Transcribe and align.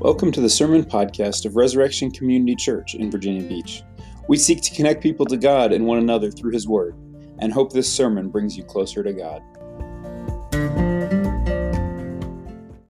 Welcome 0.00 0.32
to 0.32 0.40
the 0.40 0.48
Sermon 0.48 0.82
Podcast 0.82 1.44
of 1.44 1.56
Resurrection 1.56 2.10
Community 2.10 2.56
Church 2.56 2.94
in 2.94 3.10
Virginia 3.10 3.46
Beach. 3.46 3.82
We 4.28 4.38
seek 4.38 4.62
to 4.62 4.74
connect 4.74 5.02
people 5.02 5.26
to 5.26 5.36
God 5.36 5.74
and 5.74 5.84
one 5.84 5.98
another 5.98 6.30
through 6.30 6.52
His 6.52 6.66
Word, 6.66 6.94
and 7.38 7.52
hope 7.52 7.70
this 7.74 7.92
sermon 7.92 8.30
brings 8.30 8.56
you 8.56 8.64
closer 8.64 9.02
to 9.02 9.12
God. 9.12 9.42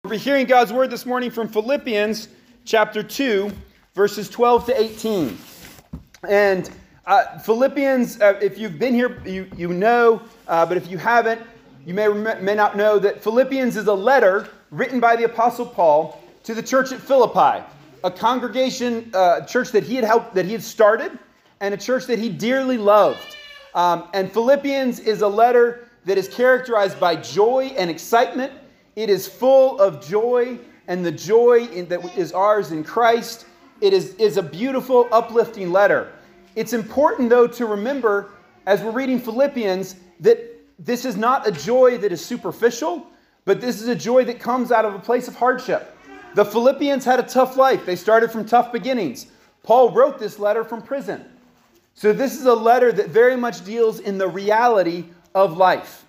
We're 0.03 0.19
hearing 0.19 0.45
God's 0.45 0.71
Word 0.71 0.91
this 0.91 1.07
morning 1.07 1.31
from 1.31 1.47
Philippians 1.47 2.27
chapter 2.63 3.01
2, 3.01 3.51
verses 3.95 4.29
12 4.29 4.67
to 4.67 4.79
18. 4.79 5.35
And 6.29 6.69
uh, 7.07 7.39
Philippians, 7.39 8.21
uh, 8.21 8.37
if 8.39 8.59
you've 8.59 8.77
been 8.77 8.93
here, 8.93 9.19
you, 9.25 9.49
you 9.57 9.69
know, 9.69 10.21
uh, 10.47 10.63
but 10.63 10.77
if 10.77 10.91
you 10.91 10.99
haven't, 10.99 11.41
you 11.87 11.95
may, 11.95 12.07
may 12.07 12.53
not 12.53 12.77
know 12.77 12.99
that 12.99 13.23
Philippians 13.23 13.77
is 13.77 13.87
a 13.87 13.93
letter 13.95 14.47
written 14.69 14.99
by 14.99 15.15
the 15.15 15.23
Apostle 15.23 15.65
Paul 15.65 16.18
to 16.49 16.55
the 16.55 16.63
church 16.63 16.91
at 16.91 16.99
Philippi, 16.99 17.63
a 18.03 18.09
congregation, 18.09 19.11
uh, 19.13 19.45
church 19.45 19.69
that 19.69 19.83
he 19.83 19.93
had 19.93 20.03
helped, 20.03 20.33
that 20.33 20.47
he 20.47 20.51
had 20.51 20.63
started, 20.63 21.11
and 21.59 21.75
a 21.75 21.77
church 21.77 22.07
that 22.07 22.17
he 22.17 22.27
dearly 22.27 22.75
loved. 22.75 23.37
Um, 23.75 24.09
and 24.15 24.31
Philippians 24.31 24.99
is 24.99 25.21
a 25.21 25.27
letter 25.27 25.87
that 26.05 26.17
is 26.17 26.27
characterized 26.27 26.99
by 26.99 27.17
joy 27.17 27.71
and 27.77 27.87
excitement. 27.87 28.51
It 28.95 29.11
is 29.11 29.27
full 29.27 29.79
of 29.79 30.03
joy 30.03 30.57
and 30.87 31.05
the 31.05 31.11
joy 31.11 31.67
in, 31.67 31.87
that 31.89 32.17
is 32.17 32.31
ours 32.31 32.71
in 32.71 32.83
Christ. 32.83 33.45
It 33.79 33.93
is, 33.93 34.15
is 34.15 34.37
a 34.37 34.43
beautiful, 34.43 35.07
uplifting 35.11 35.71
letter. 35.71 36.11
It's 36.55 36.73
important, 36.73 37.29
though, 37.29 37.45
to 37.45 37.67
remember 37.67 38.31
as 38.65 38.81
we're 38.81 38.89
reading 38.89 39.19
Philippians 39.19 39.97
that 40.21 40.39
this 40.79 41.05
is 41.05 41.15
not 41.15 41.47
a 41.47 41.51
joy 41.51 41.99
that 41.99 42.11
is 42.11 42.25
superficial, 42.25 43.05
but 43.45 43.61
this 43.61 43.79
is 43.83 43.87
a 43.87 43.95
joy 43.95 44.23
that 44.23 44.39
comes 44.39 44.71
out 44.71 44.83
of 44.83 44.95
a 44.95 44.99
place 44.99 45.27
of 45.27 45.35
hardship. 45.35 45.95
The 46.35 46.45
Philippians 46.45 47.05
had 47.05 47.19
a 47.19 47.23
tough 47.23 47.57
life, 47.57 47.85
they 47.85 47.95
started 47.95 48.31
from 48.31 48.45
tough 48.45 48.71
beginnings. 48.71 49.27
Paul 49.63 49.91
wrote 49.91 50.19
this 50.19 50.39
letter 50.39 50.63
from 50.63 50.81
prison. 50.81 51.25
So, 51.95 52.13
this 52.13 52.39
is 52.39 52.45
a 52.45 52.53
letter 52.53 52.91
that 52.91 53.09
very 53.09 53.35
much 53.35 53.65
deals 53.65 53.99
in 53.99 54.17
the 54.17 54.27
reality 54.27 55.05
of 55.35 55.57
life. 55.57 56.05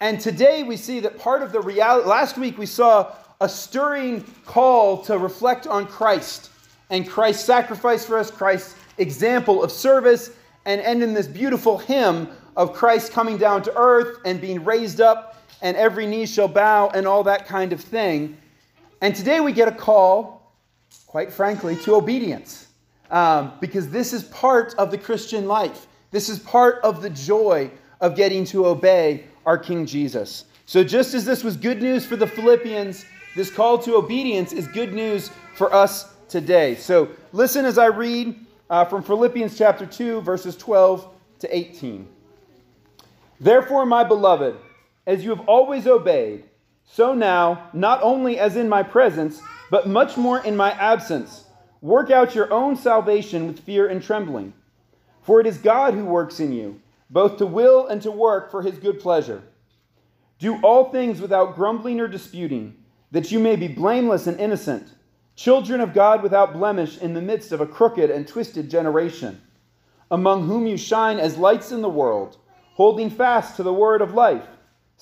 And 0.00 0.18
today 0.18 0.62
we 0.62 0.76
see 0.76 1.00
that 1.00 1.18
part 1.18 1.42
of 1.42 1.52
the 1.52 1.60
reality, 1.60 2.08
last 2.08 2.38
week 2.38 2.58
we 2.58 2.66
saw 2.66 3.12
a 3.40 3.48
stirring 3.48 4.24
call 4.44 5.02
to 5.02 5.18
reflect 5.18 5.66
on 5.66 5.86
Christ 5.86 6.50
and 6.90 7.08
Christ's 7.08 7.44
sacrifice 7.44 8.04
for 8.04 8.18
us, 8.18 8.30
Christ's 8.30 8.74
example 8.98 9.62
of 9.62 9.70
service, 9.70 10.32
and 10.66 10.80
end 10.80 11.02
in 11.02 11.14
this 11.14 11.26
beautiful 11.26 11.78
hymn 11.78 12.28
of 12.56 12.72
Christ 12.72 13.12
coming 13.12 13.38
down 13.38 13.62
to 13.62 13.76
earth 13.76 14.18
and 14.24 14.40
being 14.40 14.64
raised 14.64 15.00
up, 15.00 15.36
and 15.62 15.76
every 15.76 16.06
knee 16.06 16.26
shall 16.26 16.48
bow, 16.48 16.90
and 16.94 17.06
all 17.06 17.22
that 17.24 17.46
kind 17.46 17.72
of 17.72 17.80
thing. 17.80 18.36
And 19.00 19.14
today 19.14 19.40
we 19.40 19.52
get 19.52 19.68
a 19.68 19.72
call, 19.72 20.52
quite 21.06 21.32
frankly, 21.32 21.76
to 21.76 21.94
obedience. 21.94 22.66
Um, 23.10 23.54
because 23.60 23.88
this 23.88 24.12
is 24.12 24.24
part 24.24 24.74
of 24.76 24.90
the 24.90 24.98
Christian 24.98 25.48
life. 25.48 25.86
This 26.10 26.28
is 26.28 26.38
part 26.38 26.80
of 26.84 27.02
the 27.02 27.10
joy 27.10 27.70
of 28.00 28.14
getting 28.14 28.44
to 28.46 28.66
obey 28.66 29.24
our 29.46 29.58
King 29.58 29.84
Jesus. 29.86 30.44
So, 30.66 30.84
just 30.84 31.14
as 31.14 31.24
this 31.24 31.42
was 31.42 31.56
good 31.56 31.82
news 31.82 32.06
for 32.06 32.14
the 32.14 32.26
Philippians, 32.26 33.04
this 33.34 33.50
call 33.50 33.78
to 33.80 33.96
obedience 33.96 34.52
is 34.52 34.68
good 34.68 34.92
news 34.92 35.30
for 35.54 35.74
us 35.74 36.14
today. 36.28 36.76
So, 36.76 37.08
listen 37.32 37.64
as 37.64 37.78
I 37.78 37.86
read 37.86 38.36
uh, 38.68 38.84
from 38.84 39.02
Philippians 39.02 39.58
chapter 39.58 39.86
2, 39.86 40.20
verses 40.20 40.56
12 40.56 41.12
to 41.40 41.56
18. 41.56 42.06
Therefore, 43.40 43.86
my 43.86 44.04
beloved, 44.04 44.56
as 45.06 45.24
you 45.24 45.30
have 45.30 45.48
always 45.48 45.86
obeyed, 45.86 46.44
so 46.92 47.14
now, 47.14 47.70
not 47.72 48.02
only 48.02 48.36
as 48.36 48.56
in 48.56 48.68
my 48.68 48.82
presence, 48.82 49.40
but 49.70 49.88
much 49.88 50.16
more 50.16 50.44
in 50.44 50.56
my 50.56 50.72
absence, 50.72 51.44
work 51.80 52.10
out 52.10 52.34
your 52.34 52.52
own 52.52 52.74
salvation 52.74 53.46
with 53.46 53.60
fear 53.60 53.86
and 53.86 54.02
trembling. 54.02 54.52
For 55.22 55.40
it 55.40 55.46
is 55.46 55.58
God 55.58 55.94
who 55.94 56.04
works 56.04 56.40
in 56.40 56.52
you, 56.52 56.80
both 57.08 57.36
to 57.36 57.46
will 57.46 57.86
and 57.86 58.02
to 58.02 58.10
work 58.10 58.50
for 58.50 58.62
his 58.62 58.76
good 58.78 58.98
pleasure. 58.98 59.40
Do 60.40 60.60
all 60.62 60.90
things 60.90 61.20
without 61.20 61.54
grumbling 61.54 62.00
or 62.00 62.08
disputing, 62.08 62.74
that 63.12 63.30
you 63.30 63.38
may 63.38 63.54
be 63.54 63.68
blameless 63.68 64.26
and 64.26 64.40
innocent, 64.40 64.88
children 65.36 65.80
of 65.80 65.94
God 65.94 66.24
without 66.24 66.54
blemish 66.54 66.98
in 66.98 67.14
the 67.14 67.22
midst 67.22 67.52
of 67.52 67.60
a 67.60 67.66
crooked 67.66 68.10
and 68.10 68.26
twisted 68.26 68.68
generation, 68.68 69.40
among 70.10 70.48
whom 70.48 70.66
you 70.66 70.76
shine 70.76 71.20
as 71.20 71.38
lights 71.38 71.70
in 71.70 71.82
the 71.82 71.88
world, 71.88 72.36
holding 72.74 73.10
fast 73.10 73.54
to 73.56 73.62
the 73.62 73.72
word 73.72 74.02
of 74.02 74.12
life 74.12 74.44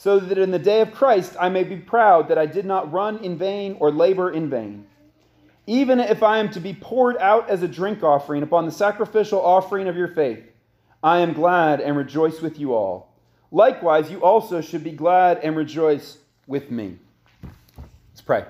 so 0.00 0.20
that 0.20 0.38
in 0.38 0.52
the 0.52 0.60
day 0.60 0.80
of 0.80 0.92
Christ 0.92 1.34
I 1.40 1.48
may 1.48 1.64
be 1.64 1.74
proud 1.74 2.28
that 2.28 2.38
I 2.38 2.46
did 2.46 2.64
not 2.64 2.92
run 2.92 3.18
in 3.18 3.36
vain 3.36 3.76
or 3.80 3.90
labor 3.90 4.30
in 4.30 4.48
vain. 4.48 4.86
Even 5.66 5.98
if 5.98 6.22
I 6.22 6.38
am 6.38 6.52
to 6.52 6.60
be 6.60 6.72
poured 6.72 7.16
out 7.16 7.50
as 7.50 7.64
a 7.64 7.68
drink 7.68 8.04
offering 8.04 8.44
upon 8.44 8.64
the 8.64 8.70
sacrificial 8.70 9.44
offering 9.44 9.88
of 9.88 9.96
your 9.96 10.06
faith, 10.06 10.44
I 11.02 11.18
am 11.18 11.32
glad 11.32 11.80
and 11.80 11.96
rejoice 11.96 12.40
with 12.40 12.60
you 12.60 12.74
all. 12.74 13.12
Likewise, 13.50 14.08
you 14.08 14.22
also 14.22 14.60
should 14.60 14.84
be 14.84 14.92
glad 14.92 15.38
and 15.38 15.56
rejoice 15.56 16.18
with 16.46 16.70
me. 16.70 16.96
Let's 18.12 18.20
pray. 18.20 18.44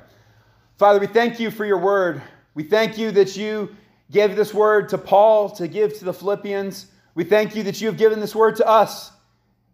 Father, 0.76 1.00
we 1.00 1.06
thank 1.06 1.40
you 1.40 1.50
for 1.50 1.64
your 1.64 1.78
word. 1.78 2.20
We 2.52 2.62
thank 2.62 2.98
you 2.98 3.10
that 3.12 3.38
you 3.38 3.74
gave 4.10 4.36
this 4.36 4.52
word 4.52 4.90
to 4.90 4.98
Paul 4.98 5.48
to 5.52 5.66
give 5.66 5.98
to 5.98 6.04
the 6.04 6.12
Philippians. 6.12 6.88
We 7.14 7.24
thank 7.24 7.56
you 7.56 7.62
that 7.62 7.80
you 7.80 7.86
have 7.86 7.96
given 7.96 8.20
this 8.20 8.34
word 8.34 8.56
to 8.56 8.68
us 8.68 9.12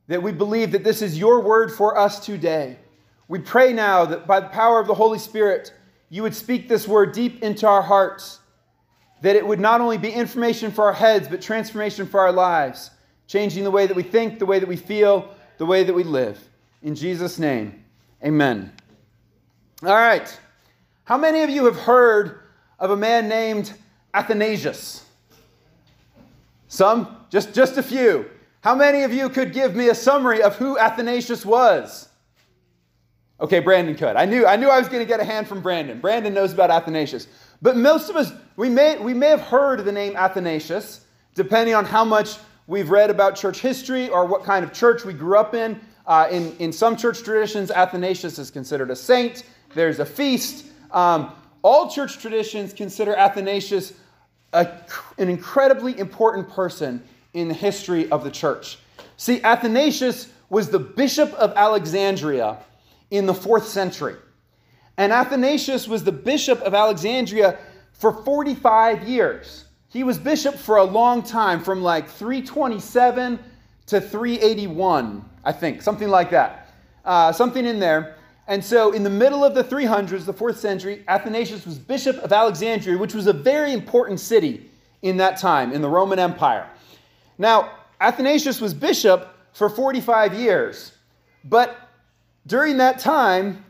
that 0.06 0.22
we 0.22 0.32
believe 0.32 0.72
that 0.72 0.84
this 0.84 1.02
is 1.02 1.18
your 1.18 1.40
word 1.40 1.72
for 1.72 1.96
us 1.98 2.24
today. 2.24 2.76
We 3.28 3.38
pray 3.38 3.72
now 3.72 4.04
that 4.04 4.26
by 4.26 4.40
the 4.40 4.48
power 4.48 4.78
of 4.80 4.86
the 4.86 4.94
Holy 4.94 5.18
Spirit, 5.18 5.72
you 6.10 6.22
would 6.22 6.34
speak 6.34 6.68
this 6.68 6.86
word 6.86 7.12
deep 7.12 7.42
into 7.42 7.66
our 7.66 7.82
hearts, 7.82 8.40
that 9.22 9.36
it 9.36 9.46
would 9.46 9.60
not 9.60 9.80
only 9.80 9.96
be 9.98 10.10
information 10.10 10.70
for 10.70 10.84
our 10.84 10.92
heads, 10.92 11.26
but 11.26 11.40
transformation 11.40 12.06
for 12.06 12.20
our 12.20 12.32
lives, 12.32 12.90
changing 13.26 13.64
the 13.64 13.70
way 13.70 13.86
that 13.86 13.96
we 13.96 14.02
think, 14.02 14.38
the 14.38 14.46
way 14.46 14.58
that 14.58 14.68
we 14.68 14.76
feel, 14.76 15.34
the 15.58 15.66
way 15.66 15.82
that 15.84 15.94
we 15.94 16.04
live. 16.04 16.38
In 16.82 16.94
Jesus' 16.94 17.38
name, 17.38 17.82
amen. 18.22 18.70
All 19.82 19.94
right. 19.94 20.38
How 21.04 21.16
many 21.16 21.42
of 21.42 21.50
you 21.50 21.64
have 21.64 21.76
heard 21.76 22.40
of 22.78 22.90
a 22.90 22.96
man 22.96 23.28
named 23.28 23.72
Athanasius? 24.12 25.04
Some? 26.68 27.16
Just, 27.30 27.54
just 27.54 27.78
a 27.78 27.82
few. 27.82 28.28
How 28.64 28.74
many 28.74 29.02
of 29.02 29.12
you 29.12 29.28
could 29.28 29.52
give 29.52 29.76
me 29.76 29.90
a 29.90 29.94
summary 29.94 30.42
of 30.42 30.56
who 30.56 30.78
Athanasius 30.78 31.44
was? 31.44 32.08
Okay, 33.38 33.60
Brandon 33.60 33.94
could. 33.94 34.16
I 34.16 34.24
knew 34.24 34.46
I 34.46 34.56
knew 34.56 34.70
I 34.70 34.78
was 34.78 34.88
going 34.88 35.02
to 35.02 35.06
get 35.06 35.20
a 35.20 35.24
hand 35.24 35.46
from 35.46 35.60
Brandon. 35.60 36.00
Brandon 36.00 36.32
knows 36.32 36.54
about 36.54 36.70
Athanasius. 36.70 37.28
But 37.60 37.76
most 37.76 38.08
of 38.08 38.16
us 38.16 38.32
we 38.56 38.70
may 38.70 38.96
we 38.96 39.12
may 39.12 39.28
have 39.28 39.42
heard 39.42 39.84
the 39.84 39.92
name 39.92 40.16
Athanasius 40.16 41.04
depending 41.34 41.74
on 41.74 41.84
how 41.84 42.06
much 42.06 42.38
we've 42.66 42.88
read 42.88 43.10
about 43.10 43.36
church 43.36 43.60
history 43.60 44.08
or 44.08 44.24
what 44.24 44.44
kind 44.44 44.64
of 44.64 44.72
church 44.72 45.04
we 45.04 45.12
grew 45.12 45.36
up 45.36 45.54
in. 45.54 45.78
Uh, 46.06 46.28
in, 46.30 46.56
in 46.56 46.72
some 46.72 46.96
church 46.96 47.22
traditions, 47.22 47.70
Athanasius 47.70 48.38
is 48.38 48.50
considered 48.50 48.90
a 48.90 48.96
saint. 48.96 49.42
There's 49.74 49.98
a 49.98 50.06
feast. 50.06 50.64
Um, 50.90 51.34
all 51.60 51.90
church 51.90 52.16
traditions 52.16 52.72
consider 52.72 53.14
Athanasius 53.14 53.92
a, 54.54 54.70
an 55.18 55.28
incredibly 55.28 55.98
important 55.98 56.48
person 56.48 57.02
in 57.34 57.48
the 57.48 57.54
history 57.54 58.10
of 58.10 58.24
the 58.24 58.30
church. 58.30 58.78
See, 59.16 59.42
Athanasius 59.42 60.32
was 60.48 60.70
the 60.70 60.78
bishop 60.78 61.32
of 61.34 61.52
Alexandria 61.56 62.58
in 63.10 63.26
the 63.26 63.34
fourth 63.34 63.68
century. 63.68 64.16
And 64.96 65.12
Athanasius 65.12 65.88
was 65.88 66.04
the 66.04 66.12
bishop 66.12 66.60
of 66.60 66.74
Alexandria 66.74 67.58
for 67.92 68.12
45 68.12 69.08
years. 69.08 69.64
He 69.88 70.04
was 70.04 70.18
bishop 70.18 70.56
for 70.56 70.78
a 70.78 70.84
long 70.84 71.22
time, 71.22 71.62
from 71.62 71.82
like 71.82 72.08
327 72.08 73.38
to 73.86 74.00
381, 74.00 75.24
I 75.44 75.52
think, 75.52 75.82
something 75.82 76.08
like 76.08 76.30
that. 76.30 76.72
Uh, 77.04 77.32
something 77.32 77.64
in 77.64 77.78
there. 77.78 78.16
And 78.46 78.62
so, 78.62 78.92
in 78.92 79.02
the 79.04 79.10
middle 79.10 79.44
of 79.44 79.54
the 79.54 79.64
300s, 79.64 80.24
the 80.26 80.32
fourth 80.32 80.58
century, 80.58 81.02
Athanasius 81.08 81.64
was 81.64 81.78
bishop 81.78 82.18
of 82.18 82.32
Alexandria, 82.32 82.98
which 82.98 83.14
was 83.14 83.26
a 83.26 83.32
very 83.32 83.72
important 83.72 84.20
city 84.20 84.70
in 85.02 85.16
that 85.18 85.38
time 85.38 85.72
in 85.72 85.80
the 85.80 85.88
Roman 85.88 86.18
Empire. 86.18 86.68
Now, 87.38 87.72
Athanasius 88.00 88.60
was 88.60 88.74
bishop 88.74 89.28
for 89.52 89.68
45 89.68 90.34
years, 90.34 90.92
but 91.44 91.76
during 92.46 92.76
that 92.78 92.98
time, 92.98 93.64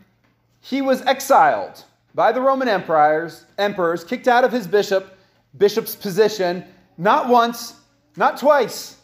he 0.59 0.81
was 0.81 1.01
exiled 1.03 1.83
by 2.13 2.31
the 2.31 2.41
Roman 2.41 2.67
emperors, 2.67 3.45
emperors, 3.57 4.03
kicked 4.03 4.27
out 4.27 4.43
of 4.43 4.51
his 4.51 4.67
bishop, 4.67 5.17
bishop's 5.57 5.95
position, 5.95 6.65
not 6.97 7.27
once, 7.27 7.75
not 8.17 8.37
twice, 8.37 8.97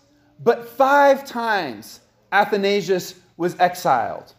but 0.44 0.68
five 0.68 1.26
times 1.26 2.00
Athanasius 2.32 3.16
was 3.38 3.60
exiled. 3.60 4.34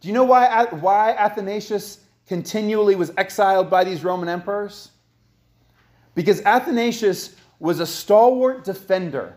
Do 0.00 0.08
you 0.08 0.14
know 0.14 0.24
why, 0.24 0.64
why 0.64 1.12
Athanasius 1.12 2.00
continually 2.26 2.94
was 2.94 3.12
exiled 3.16 3.70
by 3.70 3.84
these 3.84 4.04
Roman 4.04 4.28
emperors? 4.28 4.90
Because 6.14 6.40
Athanasius 6.42 7.36
was 7.58 7.80
a 7.80 7.86
stalwart 7.86 8.64
defender 8.64 9.36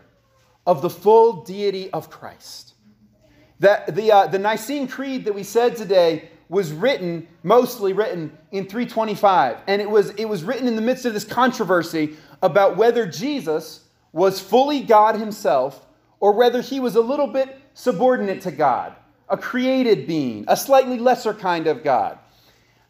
of 0.66 0.82
the 0.82 0.90
full 0.90 1.42
deity 1.44 1.90
of 1.90 2.10
Christ. 2.10 2.74
That 3.60 3.94
the, 3.94 4.12
uh, 4.12 4.26
the 4.26 4.38
Nicene 4.38 4.88
Creed 4.88 5.24
that 5.24 5.34
we 5.34 5.42
said 5.42 5.76
today 5.76 6.30
was 6.48 6.72
written, 6.72 7.26
mostly 7.42 7.92
written 7.92 8.36
in 8.50 8.66
325. 8.66 9.58
And 9.66 9.80
it 9.80 9.88
was, 9.88 10.10
it 10.10 10.26
was 10.26 10.44
written 10.44 10.68
in 10.68 10.76
the 10.76 10.82
midst 10.82 11.04
of 11.06 11.14
this 11.14 11.24
controversy 11.24 12.16
about 12.42 12.76
whether 12.76 13.06
Jesus 13.06 13.84
was 14.12 14.40
fully 14.40 14.80
God 14.82 15.16
himself 15.16 15.86
or 16.20 16.32
whether 16.32 16.60
he 16.60 16.78
was 16.78 16.96
a 16.96 17.00
little 17.00 17.26
bit 17.26 17.58
subordinate 17.74 18.42
to 18.42 18.50
God, 18.50 18.94
a 19.28 19.36
created 19.36 20.06
being, 20.06 20.44
a 20.46 20.56
slightly 20.56 20.98
lesser 20.98 21.32
kind 21.32 21.66
of 21.66 21.82
God. 21.82 22.18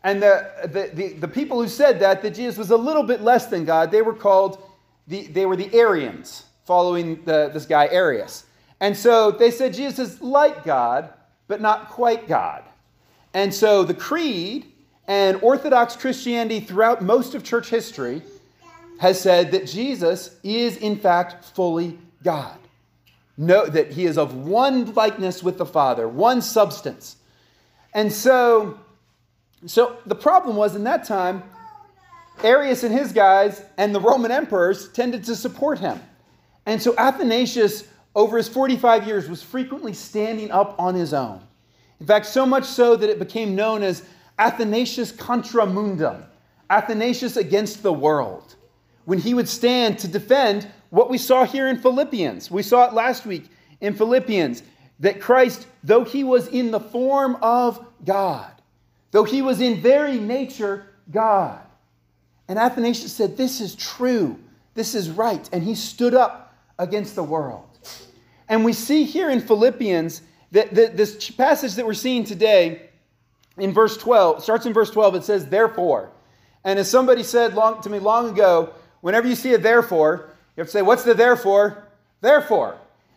And 0.04 0.20
the, 0.20 0.50
the, 0.64 0.90
the, 0.92 1.12
the, 1.14 1.28
people 1.28 1.62
who 1.62 1.68
said 1.68 2.00
that, 2.00 2.22
that 2.22 2.34
Jesus 2.34 2.58
was 2.58 2.70
a 2.70 2.76
little 2.76 3.04
bit 3.04 3.20
less 3.20 3.46
than 3.46 3.64
God, 3.64 3.92
they 3.92 4.02
were 4.02 4.14
called, 4.14 4.60
the, 5.06 5.28
they 5.28 5.46
were 5.46 5.54
the 5.54 5.72
Arians, 5.72 6.44
following 6.64 7.22
the, 7.24 7.50
this 7.52 7.66
guy 7.66 7.88
Arius. 7.88 8.44
And 8.80 8.96
so 8.96 9.30
they 9.30 9.50
said 9.50 9.74
Jesus 9.74 9.98
is 9.98 10.22
like 10.22 10.64
God, 10.64 11.12
but 11.48 11.60
not 11.60 11.88
quite 11.88 12.26
God. 12.26 12.64
And 13.34 13.52
so 13.52 13.84
the 13.84 13.94
creed 13.94 14.66
and 15.06 15.38
Orthodox 15.42 15.96
Christianity 15.96 16.60
throughout 16.60 17.02
most 17.02 17.34
of 17.34 17.44
church 17.44 17.68
history 17.68 18.22
has 18.98 19.20
said 19.20 19.50
that 19.52 19.66
Jesus 19.66 20.36
is 20.42 20.76
in 20.76 20.96
fact 20.96 21.44
fully 21.44 21.98
God. 22.22 22.58
Note 23.36 23.72
that 23.72 23.92
he 23.92 24.04
is 24.04 24.18
of 24.18 24.34
one 24.34 24.92
likeness 24.94 25.42
with 25.42 25.58
the 25.58 25.66
Father, 25.66 26.06
one 26.06 26.42
substance. 26.42 27.16
And 27.94 28.12
so, 28.12 28.78
so 29.66 29.96
the 30.06 30.14
problem 30.14 30.56
was 30.56 30.76
in 30.76 30.84
that 30.84 31.04
time, 31.04 31.42
Arius 32.44 32.82
and 32.82 32.94
his 32.94 33.12
guys 33.12 33.62
and 33.76 33.94
the 33.94 34.00
Roman 34.00 34.30
emperors 34.30 34.88
tended 34.90 35.24
to 35.24 35.36
support 35.36 35.78
him. 35.78 36.00
And 36.66 36.80
so 36.80 36.94
Athanasius, 36.96 37.88
over 38.14 38.36
his 38.36 38.48
45 38.48 39.06
years, 39.06 39.28
was 39.28 39.42
frequently 39.42 39.92
standing 39.92 40.50
up 40.50 40.74
on 40.78 40.94
his 40.94 41.12
own. 41.12 41.40
In 42.00 42.06
fact, 42.06 42.26
so 42.26 42.44
much 42.44 42.64
so 42.64 42.96
that 42.96 43.10
it 43.10 43.18
became 43.18 43.54
known 43.54 43.82
as 43.82 44.02
Athanasius 44.38 45.12
contra 45.12 45.66
mundum, 45.66 46.24
Athanasius 46.70 47.36
against 47.36 47.82
the 47.82 47.92
world, 47.92 48.56
when 49.04 49.18
he 49.18 49.34
would 49.34 49.48
stand 49.48 49.98
to 50.00 50.08
defend 50.08 50.66
what 50.90 51.10
we 51.10 51.18
saw 51.18 51.44
here 51.44 51.68
in 51.68 51.78
Philippians. 51.78 52.50
We 52.50 52.62
saw 52.62 52.86
it 52.88 52.92
last 52.92 53.24
week 53.24 53.44
in 53.80 53.94
Philippians 53.94 54.62
that 55.00 55.20
Christ, 55.20 55.66
though 55.82 56.04
he 56.04 56.24
was 56.24 56.48
in 56.48 56.70
the 56.70 56.80
form 56.80 57.36
of 57.42 57.84
God, 58.04 58.50
though 59.10 59.24
he 59.24 59.42
was 59.42 59.60
in 59.60 59.80
very 59.80 60.18
nature 60.18 60.86
God, 61.10 61.60
and 62.48 62.58
Athanasius 62.58 63.12
said, 63.12 63.36
This 63.36 63.60
is 63.60 63.74
true, 63.74 64.38
this 64.74 64.94
is 64.94 65.08
right, 65.08 65.48
and 65.52 65.62
he 65.62 65.74
stood 65.74 66.14
up 66.14 66.41
against 66.82 67.14
the 67.14 67.22
world. 67.22 67.64
And 68.48 68.64
we 68.64 68.72
see 68.72 69.04
here 69.04 69.30
in 69.30 69.40
Philippians 69.40 70.22
that, 70.50 70.74
this 70.74 71.30
passage 71.30 71.76
that 71.76 71.86
we're 71.86 71.94
seeing 71.94 72.24
today 72.24 72.90
in 73.56 73.72
verse 73.72 73.96
12 73.96 74.42
starts 74.42 74.66
in 74.66 74.72
verse 74.72 74.90
12 74.90 75.14
it 75.16 75.24
says 75.24 75.46
therefore. 75.46 76.10
And 76.64 76.78
as 76.78 76.90
somebody 76.90 77.22
said 77.22 77.54
long, 77.54 77.80
to 77.82 77.90
me 77.90 77.98
long 77.98 78.28
ago 78.28 78.74
whenever 79.00 79.28
you 79.28 79.34
see 79.34 79.54
a 79.54 79.58
therefore 79.58 80.30
you 80.56 80.60
have 80.60 80.66
to 80.66 80.72
say 80.72 80.82
what's 80.82 81.04
the 81.04 81.14
therefore? 81.14 81.88
Therefore. 82.20 82.76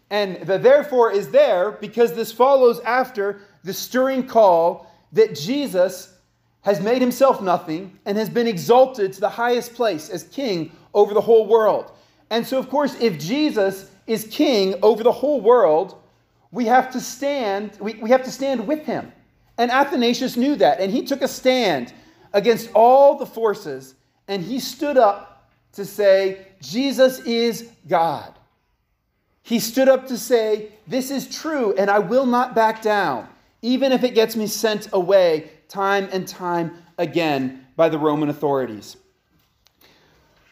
And 0.10 0.38
the 0.48 0.58
therefore 0.58 1.12
is 1.12 1.32
there 1.32 1.72
because 1.72 2.14
this 2.14 2.32
follows 2.32 2.80
after 2.82 3.42
the 3.64 3.74
stirring 3.74 4.28
call 4.28 4.92
that 5.12 5.36
jesus 5.36 6.14
has 6.62 6.80
made 6.82 7.02
himself 7.02 7.42
nothing 7.42 7.98
and 8.06 8.18
has 8.18 8.30
been 8.30 8.48
exalted 8.48 9.14
to 9.14 9.20
the 9.20 9.30
highest 9.30 9.74
place 9.74 10.10
as 10.10 10.24
king 10.24 10.72
over 10.94 11.14
the 11.14 11.22
whole 11.22 11.48
world 11.48 11.92
and 12.30 12.46
so 12.46 12.58
of 12.58 12.70
course 12.70 12.96
if 13.00 13.18
jesus 13.20 13.92
is 14.08 14.26
king 14.26 14.76
over 14.82 15.04
the 15.04 15.12
whole 15.12 15.42
world 15.42 16.02
we 16.56 16.66
have 16.68 16.90
to 16.94 17.02
stand, 17.02 17.78
we, 17.82 17.96
we 17.96 18.10
have 18.10 18.24
to 18.24 18.32
stand 18.32 18.66
with 18.66 18.86
him. 18.86 19.12
And 19.58 19.70
Athanasius 19.70 20.38
knew 20.38 20.56
that, 20.56 20.80
and 20.80 20.90
he 20.90 21.04
took 21.04 21.22
a 21.22 21.28
stand 21.28 21.94
against 22.32 22.70
all 22.74 23.18
the 23.18 23.26
forces, 23.26 23.96
and 24.30 24.42
he 24.42 24.62
stood 24.62 24.98
up 24.98 25.52
to 25.74 25.84
say, 25.84 26.48
Jesus 26.62 27.20
is 27.20 27.70
God. 27.90 28.34
He 29.44 29.60
stood 29.60 29.90
up 29.90 30.08
to 30.08 30.18
say, 30.18 30.70
This 30.88 31.12
is 31.12 31.28
true, 31.28 31.76
and 31.78 31.90
I 31.90 32.00
will 32.00 32.26
not 32.26 32.56
back 32.56 32.82
down, 32.82 33.28
even 33.62 33.92
if 33.92 34.04
it 34.06 34.16
gets 34.16 34.38
me 34.38 34.48
sent 34.48 34.88
away 34.94 35.52
time 35.68 36.08
and 36.14 36.26
time 36.26 36.72
again 36.98 37.66
by 37.76 37.90
the 37.90 38.00
Roman 38.00 38.30
authorities. 38.30 38.96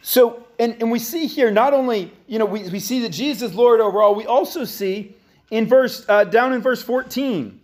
So, 0.06 0.46
and, 0.60 0.76
and 0.82 0.92
we 0.92 1.00
see 1.00 1.28
here 1.28 1.50
not 1.50 1.74
only, 1.74 2.12
you 2.28 2.38
know, 2.38 2.46
we, 2.46 2.68
we 2.70 2.80
see 2.82 3.00
that 3.02 3.10
Jesus 3.10 3.52
is 3.52 3.56
Lord 3.56 3.80
over 3.80 4.02
all, 4.02 4.14
we 4.14 4.26
also 4.26 4.66
see 4.66 5.16
in 5.50 5.66
verse 5.66 6.06
uh, 6.10 6.26
down 6.26 6.52
in 6.52 6.62
verse 6.62 6.84
14 6.84 7.60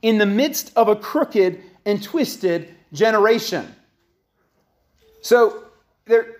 in 0.00 0.18
the 0.18 0.26
midst 0.26 0.72
of 0.74 0.88
a 0.88 0.96
crooked 0.96 1.60
and 1.84 2.02
twisted 2.02 2.74
generation. 2.94 3.74
So 5.20 5.64
there 6.06 6.36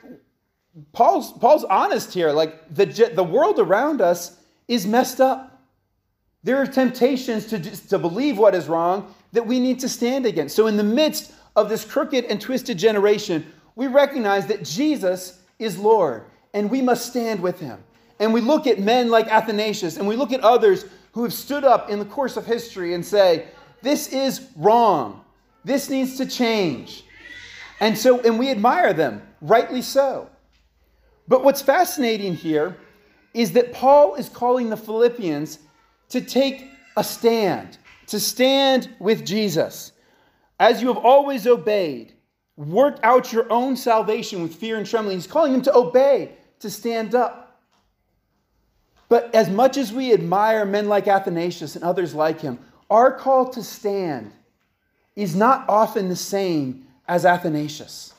paul's 0.93 1.33
paul's 1.33 1.65
honest 1.65 2.15
here 2.15 2.31
like 2.31 2.75
the 2.75 2.87
the 3.15 3.25
world 3.25 3.59
around 3.59 4.01
us 4.01 4.39
is 4.69 4.87
messed 4.87 5.21
up. 5.21 5.61
There 6.45 6.57
are 6.57 6.67
temptations 6.67 7.47
to 7.47 7.59
to 7.89 7.99
believe 7.99 8.39
what 8.39 8.55
is 8.55 8.69
wrong 8.69 9.15
that 9.33 9.47
we 9.47 9.61
need 9.61 9.81
to 9.81 9.89
stand 9.89 10.25
against. 10.25 10.57
So 10.57 10.67
in 10.67 10.79
the 10.79 10.85
midst 10.85 11.33
of 11.57 11.69
this 11.69 11.85
crooked 11.85 12.25
and 12.25 12.41
twisted 12.41 12.79
generation 12.79 13.45
we 13.79 13.87
recognize 13.87 14.47
that 14.47 14.63
jesus 14.63 15.41
is 15.59 15.79
lord 15.79 16.25
and 16.53 16.71
we 16.71 16.83
must 16.83 17.07
stand 17.07 17.41
with 17.41 17.59
him 17.61 17.79
and 18.21 18.35
we 18.35 18.41
look 18.41 18.67
at 18.67 18.81
men 18.81 19.11
like 19.11 19.29
Athanasius 19.29 19.97
and 19.97 20.07
we 20.07 20.17
look 20.17 20.33
at 20.33 20.41
others 20.41 20.85
who 21.13 21.23
have 21.23 21.33
stood 21.33 21.65
up 21.65 21.91
in 21.91 21.99
the 21.99 22.05
course 22.05 22.37
of 22.37 22.47
history 22.47 22.95
and 22.95 23.05
say, 23.05 23.49
this 23.83 24.13
is 24.13 24.49
wrong. 24.57 25.25
This 25.65 25.89
needs 25.89 26.17
to 26.19 26.27
change. 26.27 27.05
And 27.81 27.97
so, 27.97 28.21
and 28.21 28.39
we 28.39 28.51
admire 28.51 28.93
them, 28.93 29.23
rightly 29.41 29.83
so. 29.83 30.29
But 31.29 31.45
what's 31.45 31.63
fascinating 31.63 32.35
here 32.35 32.77
is 33.35 33.53
that 33.53 33.73
Paul 33.73 34.15
is 34.17 34.29
calling 34.29 34.71
the 34.71 34.77
Philippians 34.77 35.61
to 36.09 36.21
take 36.21 36.69
a 36.97 37.05
stand, 37.05 37.79
to 38.09 38.19
stand 38.19 38.89
with 38.99 39.25
Jesus. 39.25 39.93
As 40.59 40.83
you 40.83 40.89
have 40.89 41.05
always 41.05 41.47
obeyed, 41.47 42.15
work 42.59 42.99
out 43.05 43.33
your 43.33 43.51
own 43.51 43.77
salvation 43.77 44.43
with 44.43 44.55
fear 44.55 44.77
and 44.77 44.87
trembling. 44.87 45.17
He's 45.17 45.27
calling 45.29 45.53
them 45.53 45.63
to 45.63 45.75
obey, 45.75 46.33
to 46.59 46.69
stand 46.69 47.15
up. 47.15 47.63
But 49.09 49.35
as 49.35 49.49
much 49.49 49.77
as 49.77 49.93
we 49.93 50.13
admire 50.13 50.65
men 50.67 50.89
like 50.89 51.07
Athanasius 51.07 51.77
and 51.77 51.85
others 51.85 52.15
like 52.15 52.41
him, 52.41 52.59
our 52.91 53.13
call 53.13 53.49
to 53.51 53.63
stand 53.63 54.33
is 55.15 55.37
not 55.37 55.69
often 55.69 56.09
the 56.09 56.17
same 56.17 56.87
as 57.07 57.25
Athanasius. 57.25 58.13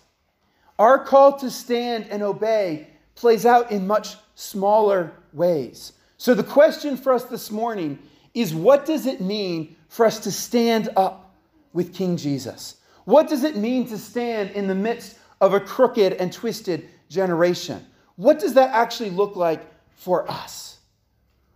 Our 0.80 1.04
call 1.04 1.38
to 1.40 1.52
stand 1.52 2.08
and 2.10 2.24
obey 2.24 2.88
plays 3.16 3.46
out 3.46 3.72
in 3.72 3.86
much 3.86 4.16
smaller 4.36 5.12
ways. 5.34 5.94
So, 6.18 6.34
the 6.34 6.44
question 6.44 6.96
for 6.96 7.14
us 7.14 7.26
this 7.26 7.52
morning 7.52 8.00
is 8.34 8.54
what 8.54 8.86
does 8.86 9.06
it 9.06 9.20
mean 9.20 9.76
for 9.90 10.06
us 10.06 10.20
to 10.22 10.32
stand 10.32 10.90
up 10.96 11.36
with 11.74 11.94
King 11.94 12.16
Jesus? 12.16 12.79
What 13.10 13.28
does 13.28 13.44
it 13.44 13.58
mean 13.58 13.88
to 13.88 13.98
stand 13.98 14.52
in 14.52 14.68
the 14.68 14.76
midst 14.76 15.18
of 15.42 15.56
a 15.56 15.60
crooked 15.60 16.14
and 16.14 16.32
twisted 16.32 16.88
generation? 17.10 17.84
What 18.18 18.38
does 18.38 18.54
that 18.54 18.70
actually 18.70 19.10
look 19.10 19.36
like 19.36 19.66
for 19.96 20.30
us? 20.30 20.78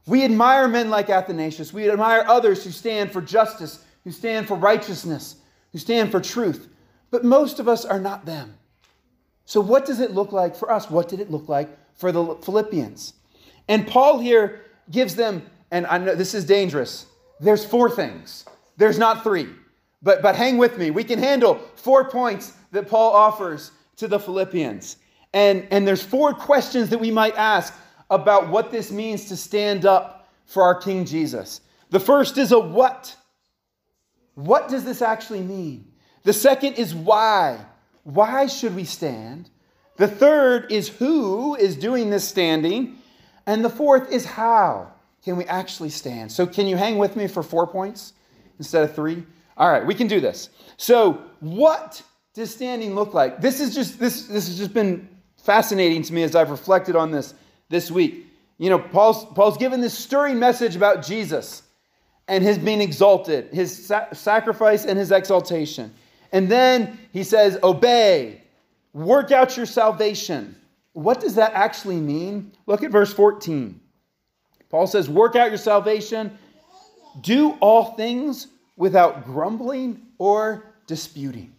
We 0.07 0.25
admire 0.25 0.67
men 0.67 0.89
like 0.89 1.11
Athanasius. 1.11 1.71
We 1.71 1.91
admire 1.91 2.25
others 2.27 2.63
who 2.63 2.71
stand 2.71 3.11
for 3.11 3.21
justice, 3.21 3.85
who 4.03 4.09
stand 4.09 4.47
for 4.47 4.55
righteousness, 4.55 5.35
who 5.71 5.77
stand 5.77 6.09
for 6.09 6.19
truth. 6.19 6.69
But 7.11 7.23
most 7.23 7.59
of 7.59 7.67
us 7.67 7.85
are 7.85 7.99
not 7.99 8.25
them. 8.25 8.57
So, 9.45 9.61
what 9.61 9.85
does 9.85 9.99
it 9.99 10.09
look 10.09 10.31
like 10.31 10.55
for 10.55 10.71
us? 10.71 10.89
What 10.89 11.07
did 11.07 11.19
it 11.19 11.29
look 11.29 11.47
like 11.47 11.69
for 11.93 12.11
the 12.11 12.33
Philippians? 12.33 13.13
And 13.67 13.85
Paul 13.85 14.17
here 14.17 14.65
gives 14.89 15.13
them, 15.13 15.43
and 15.69 15.85
I 15.85 15.99
know 15.99 16.15
this 16.15 16.33
is 16.33 16.45
dangerous, 16.45 17.05
there's 17.39 17.63
four 17.63 17.91
things. 17.91 18.43
There's 18.75 18.97
not 18.97 19.21
three. 19.21 19.49
But, 20.03 20.21
but 20.21 20.35
hang 20.35 20.57
with 20.57 20.77
me. 20.77 20.91
We 20.91 21.05
can 21.05 21.17
handle 21.17 21.55
four 21.75 22.09
points 22.09 22.53
that 22.71 22.89
Paul 22.89 23.13
offers 23.13 23.71
to 23.97 24.07
the 24.07 24.19
Philippians. 24.19 24.97
And, 25.33 25.65
and 25.71 25.87
there's 25.87 26.03
four 26.03 26.33
questions 26.33 26.89
that 26.89 26.99
we 26.99 27.09
might 27.09 27.35
ask 27.35 27.73
about 28.09 28.49
what 28.49 28.71
this 28.71 28.91
means 28.91 29.29
to 29.29 29.37
stand 29.37 29.85
up 29.85 30.27
for 30.45 30.61
our 30.63 30.75
King 30.75 31.05
Jesus. 31.05 31.61
The 31.89 31.99
first 31.99 32.37
is 32.37 32.51
a 32.51 32.59
what. 32.59 33.15
What 34.35 34.67
does 34.67 34.83
this 34.83 35.01
actually 35.01 35.41
mean? 35.41 35.91
The 36.23 36.33
second 36.33 36.73
is 36.73 36.93
why. 36.93 37.65
Why 38.03 38.47
should 38.47 38.75
we 38.75 38.83
stand? 38.83 39.49
The 39.97 40.07
third 40.07 40.71
is 40.71 40.89
who 40.89 41.55
is 41.55 41.77
doing 41.77 42.09
this 42.09 42.27
standing. 42.27 42.97
And 43.45 43.63
the 43.63 43.69
fourth 43.69 44.11
is 44.11 44.25
how 44.25 44.91
can 45.23 45.37
we 45.37 45.45
actually 45.45 45.89
stand? 45.89 46.31
So, 46.31 46.45
can 46.45 46.67
you 46.67 46.75
hang 46.75 46.97
with 46.97 47.15
me 47.15 47.27
for 47.27 47.43
four 47.43 47.67
points 47.67 48.13
instead 48.57 48.83
of 48.83 48.95
three? 48.95 49.23
All 49.57 49.69
right, 49.69 49.85
we 49.85 49.95
can 49.95 50.07
do 50.07 50.19
this. 50.19 50.49
So, 50.77 51.21
what 51.39 52.01
does 52.33 52.53
standing 52.53 52.95
look 52.95 53.13
like? 53.13 53.41
This 53.41 53.59
is 53.59 53.75
just 53.75 53.99
this 53.99 54.27
this 54.27 54.47
has 54.47 54.57
just 54.57 54.73
been 54.73 55.07
fascinating 55.37 56.01
to 56.03 56.13
me 56.13 56.23
as 56.23 56.35
I've 56.35 56.49
reflected 56.49 56.95
on 56.95 57.11
this 57.11 57.33
this 57.69 57.91
week. 57.91 58.27
You 58.57 58.69
know, 58.69 58.79
Paul's, 58.79 59.25
Paul's 59.33 59.57
given 59.57 59.81
this 59.81 59.97
stirring 59.97 60.39
message 60.39 60.75
about 60.75 61.03
Jesus. 61.03 61.63
and 62.27 62.43
his 62.43 62.57
being 62.57 62.81
exalted, 62.81 63.49
his 63.53 63.87
sa- 63.87 64.11
sacrifice 64.13 64.85
and 64.85 64.97
his 64.97 65.11
exaltation. 65.11 65.93
And 66.31 66.49
then 66.49 66.97
he 67.11 67.23
says, 67.23 67.59
Obey, 67.63 68.41
work 68.93 69.31
out 69.31 69.57
your 69.57 69.65
salvation. 69.65 70.55
What 70.93 71.19
does 71.19 71.35
that 71.35 71.53
actually 71.53 71.97
mean? 71.97 72.51
Look 72.65 72.83
at 72.83 72.91
verse 72.91 73.13
14. 73.13 73.79
Paul 74.69 74.87
says, 74.87 75.09
Work 75.09 75.35
out 75.35 75.49
your 75.49 75.57
salvation, 75.57 76.37
do 77.21 77.51
all 77.59 77.95
things 77.95 78.47
without 78.75 79.25
grumbling 79.25 80.01
or 80.17 80.73
disputing. 80.87 81.53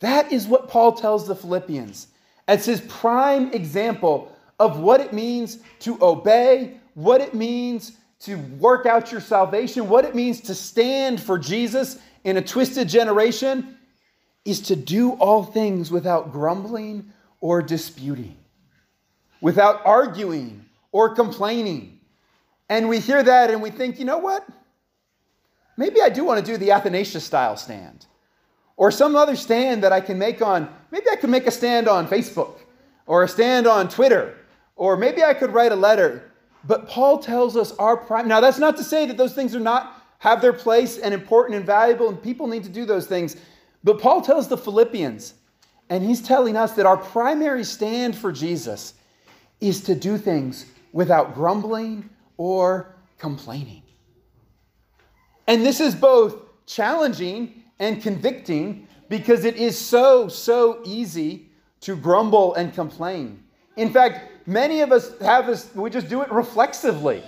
That 0.00 0.32
is 0.32 0.46
what 0.46 0.68
Paul 0.68 0.92
tells 0.92 1.26
the 1.26 1.36
Philippians 1.36 2.08
as 2.48 2.64
his 2.64 2.80
prime 2.82 3.52
example 3.52 4.34
of 4.58 4.80
what 4.80 5.00
it 5.00 5.12
means 5.12 5.58
to 5.80 5.98
obey, 6.02 6.78
what 6.94 7.20
it 7.20 7.34
means 7.34 7.92
to 8.20 8.36
work 8.58 8.86
out 8.86 9.12
your 9.12 9.20
salvation, 9.20 9.88
what 9.88 10.04
it 10.04 10.14
means 10.14 10.40
to 10.42 10.54
stand 10.54 11.20
for 11.20 11.38
Jesus 11.38 11.98
in 12.24 12.36
a 12.36 12.42
twisted 12.42 12.88
generation, 12.88 13.76
is 14.44 14.60
to 14.60 14.76
do 14.76 15.12
all 15.12 15.42
things 15.42 15.90
without 15.90 16.32
grumbling 16.32 17.12
or 17.40 17.62
disputing, 17.62 18.36
without 19.40 19.84
arguing 19.84 20.64
or 20.92 21.14
complaining. 21.14 22.00
And 22.68 22.88
we 22.88 23.00
hear 23.00 23.22
that 23.22 23.50
and 23.50 23.62
we 23.62 23.70
think, 23.70 23.98
you 23.98 24.04
know 24.04 24.18
what? 24.18 24.46
Maybe 25.80 26.02
I 26.02 26.10
do 26.10 26.24
want 26.24 26.44
to 26.44 26.52
do 26.52 26.58
the 26.58 26.72
Athanasius 26.72 27.24
style 27.24 27.56
stand 27.56 28.04
or 28.76 28.90
some 28.90 29.16
other 29.16 29.34
stand 29.34 29.82
that 29.82 29.94
I 29.94 30.02
can 30.02 30.18
make 30.18 30.42
on, 30.42 30.68
maybe 30.90 31.06
I 31.10 31.16
could 31.16 31.30
make 31.30 31.46
a 31.46 31.50
stand 31.50 31.88
on 31.88 32.06
Facebook 32.06 32.58
or 33.06 33.22
a 33.22 33.28
stand 33.28 33.66
on 33.66 33.88
Twitter, 33.88 34.36
or 34.76 34.98
maybe 34.98 35.24
I 35.24 35.32
could 35.32 35.54
write 35.54 35.72
a 35.72 35.76
letter. 35.76 36.32
But 36.66 36.86
Paul 36.86 37.18
tells 37.18 37.56
us 37.56 37.72
our 37.78 37.96
prime. 37.96 38.28
Now, 38.28 38.40
that's 38.40 38.58
not 38.58 38.76
to 38.76 38.84
say 38.84 39.06
that 39.06 39.16
those 39.16 39.32
things 39.32 39.56
are 39.56 39.60
not 39.60 40.04
have 40.18 40.42
their 40.42 40.52
place 40.52 40.98
and 40.98 41.14
important 41.14 41.56
and 41.56 41.64
valuable, 41.64 42.10
and 42.10 42.22
people 42.22 42.46
need 42.46 42.64
to 42.64 42.68
do 42.68 42.84
those 42.84 43.06
things. 43.06 43.38
But 43.82 44.02
Paul 44.02 44.20
tells 44.20 44.48
the 44.48 44.58
Philippians, 44.58 45.32
and 45.88 46.04
he's 46.04 46.20
telling 46.20 46.58
us 46.58 46.72
that 46.72 46.84
our 46.84 46.98
primary 46.98 47.64
stand 47.64 48.14
for 48.14 48.32
Jesus 48.32 48.92
is 49.62 49.80
to 49.84 49.94
do 49.94 50.18
things 50.18 50.66
without 50.92 51.34
grumbling 51.34 52.10
or 52.36 52.94
complaining. 53.16 53.80
And 55.50 55.66
this 55.66 55.80
is 55.80 55.96
both 55.96 56.36
challenging 56.64 57.64
and 57.80 58.00
convicting 58.00 58.86
because 59.08 59.44
it 59.44 59.56
is 59.56 59.76
so, 59.76 60.28
so 60.28 60.80
easy 60.84 61.48
to 61.80 61.96
grumble 61.96 62.54
and 62.54 62.72
complain. 62.72 63.42
In 63.76 63.92
fact, 63.92 64.46
many 64.46 64.80
of 64.80 64.92
us 64.92 65.18
have 65.18 65.48
this, 65.48 65.74
we 65.74 65.90
just 65.90 66.08
do 66.08 66.22
it 66.22 66.30
reflexively. 66.30 67.24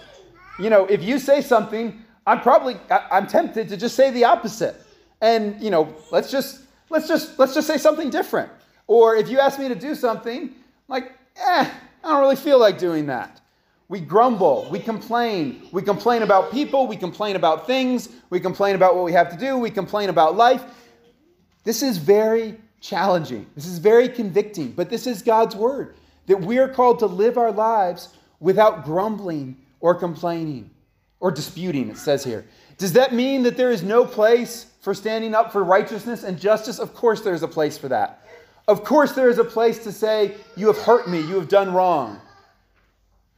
You 0.60 0.70
know, 0.70 0.86
if 0.86 1.02
you 1.02 1.18
say 1.18 1.40
something, 1.40 2.00
I'm 2.24 2.40
probably, 2.42 2.76
I'm 3.10 3.26
tempted 3.26 3.68
to 3.70 3.76
just 3.76 3.96
say 3.96 4.12
the 4.12 4.22
opposite. 4.22 4.76
And, 5.20 5.60
you 5.60 5.70
know, 5.70 5.92
let's 6.12 6.30
just, 6.30 6.60
let's 6.90 7.08
just, 7.08 7.40
let's 7.40 7.54
just 7.54 7.66
say 7.66 7.76
something 7.76 8.08
different. 8.08 8.52
Or 8.86 9.16
if 9.16 9.28
you 9.28 9.40
ask 9.40 9.58
me 9.58 9.66
to 9.66 9.74
do 9.74 9.96
something, 9.96 10.42
I'm 10.42 10.52
like, 10.86 11.10
eh, 11.34 11.68
I 12.04 12.08
don't 12.08 12.20
really 12.20 12.36
feel 12.36 12.60
like 12.60 12.78
doing 12.78 13.06
that. 13.06 13.41
We 13.92 14.00
grumble, 14.00 14.66
we 14.70 14.78
complain. 14.78 15.68
We 15.70 15.82
complain 15.82 16.22
about 16.22 16.50
people, 16.50 16.86
we 16.86 16.96
complain 16.96 17.36
about 17.36 17.66
things, 17.66 18.08
we 18.30 18.40
complain 18.40 18.74
about 18.74 18.94
what 18.96 19.04
we 19.04 19.12
have 19.12 19.30
to 19.32 19.36
do, 19.36 19.58
we 19.58 19.70
complain 19.70 20.08
about 20.08 20.34
life. 20.34 20.64
This 21.64 21.82
is 21.82 21.98
very 21.98 22.58
challenging. 22.80 23.44
This 23.54 23.66
is 23.66 23.76
very 23.76 24.08
convicting, 24.08 24.72
but 24.72 24.88
this 24.88 25.06
is 25.06 25.20
God's 25.20 25.54
word 25.54 25.94
that 26.26 26.40
we 26.40 26.56
are 26.56 26.70
called 26.70 27.00
to 27.00 27.06
live 27.06 27.36
our 27.36 27.52
lives 27.52 28.08
without 28.40 28.86
grumbling 28.86 29.58
or 29.80 29.94
complaining 29.94 30.70
or 31.20 31.30
disputing, 31.30 31.90
it 31.90 31.98
says 31.98 32.24
here. 32.24 32.46
Does 32.78 32.94
that 32.94 33.12
mean 33.12 33.42
that 33.42 33.58
there 33.58 33.70
is 33.70 33.82
no 33.82 34.06
place 34.06 34.70
for 34.80 34.94
standing 34.94 35.34
up 35.34 35.52
for 35.52 35.62
righteousness 35.62 36.24
and 36.24 36.40
justice? 36.40 36.78
Of 36.78 36.94
course, 36.94 37.20
there's 37.20 37.42
a 37.42 37.48
place 37.48 37.76
for 37.76 37.88
that. 37.88 38.26
Of 38.68 38.84
course, 38.84 39.12
there 39.12 39.28
is 39.28 39.36
a 39.36 39.44
place 39.44 39.84
to 39.84 39.92
say, 39.92 40.36
You 40.56 40.68
have 40.68 40.78
hurt 40.78 41.10
me, 41.10 41.20
you 41.20 41.34
have 41.34 41.48
done 41.48 41.74
wrong. 41.74 42.22